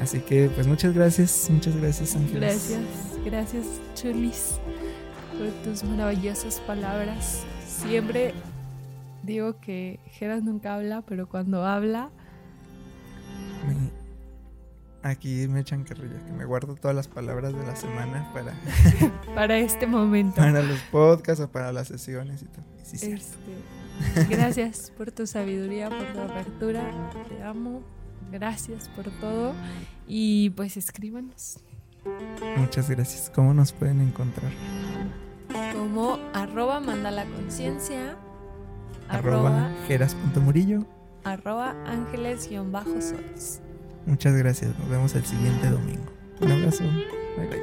[0.00, 2.40] Así que pues muchas gracias, muchas gracias Ángeles.
[2.40, 2.80] Gracias,
[3.24, 3.64] gracias
[3.94, 4.58] Chulis
[5.38, 7.44] por tus maravillosas palabras.
[7.66, 8.34] Siempre
[9.22, 12.10] digo que Geras nunca habla, pero cuando habla...
[15.04, 18.54] Aquí me echan carrilla, que me guardo todas las palabras de la semana para...
[19.34, 20.36] para este momento.
[20.36, 22.64] Para los podcasts o para las sesiones y todo.
[22.90, 23.20] este,
[24.30, 26.90] gracias por tu sabiduría, por tu apertura.
[27.28, 27.82] Te amo.
[28.32, 29.52] Gracias por todo.
[30.08, 31.58] Y pues escríbanos.
[32.56, 33.30] Muchas gracias.
[33.34, 34.50] ¿Cómo nos pueden encontrar?
[35.74, 38.16] Como arroba manda la conciencia
[39.08, 40.86] arroba geras.murillo,
[41.24, 43.60] arroba ángeles-sols.
[44.06, 46.12] Muchas gracias, nos vemos el siguiente domingo.
[46.40, 46.84] Un abrazo,
[47.36, 47.62] bye bye.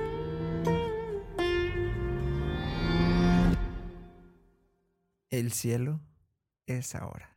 [5.29, 6.01] El cielo
[6.65, 7.30] es ahora.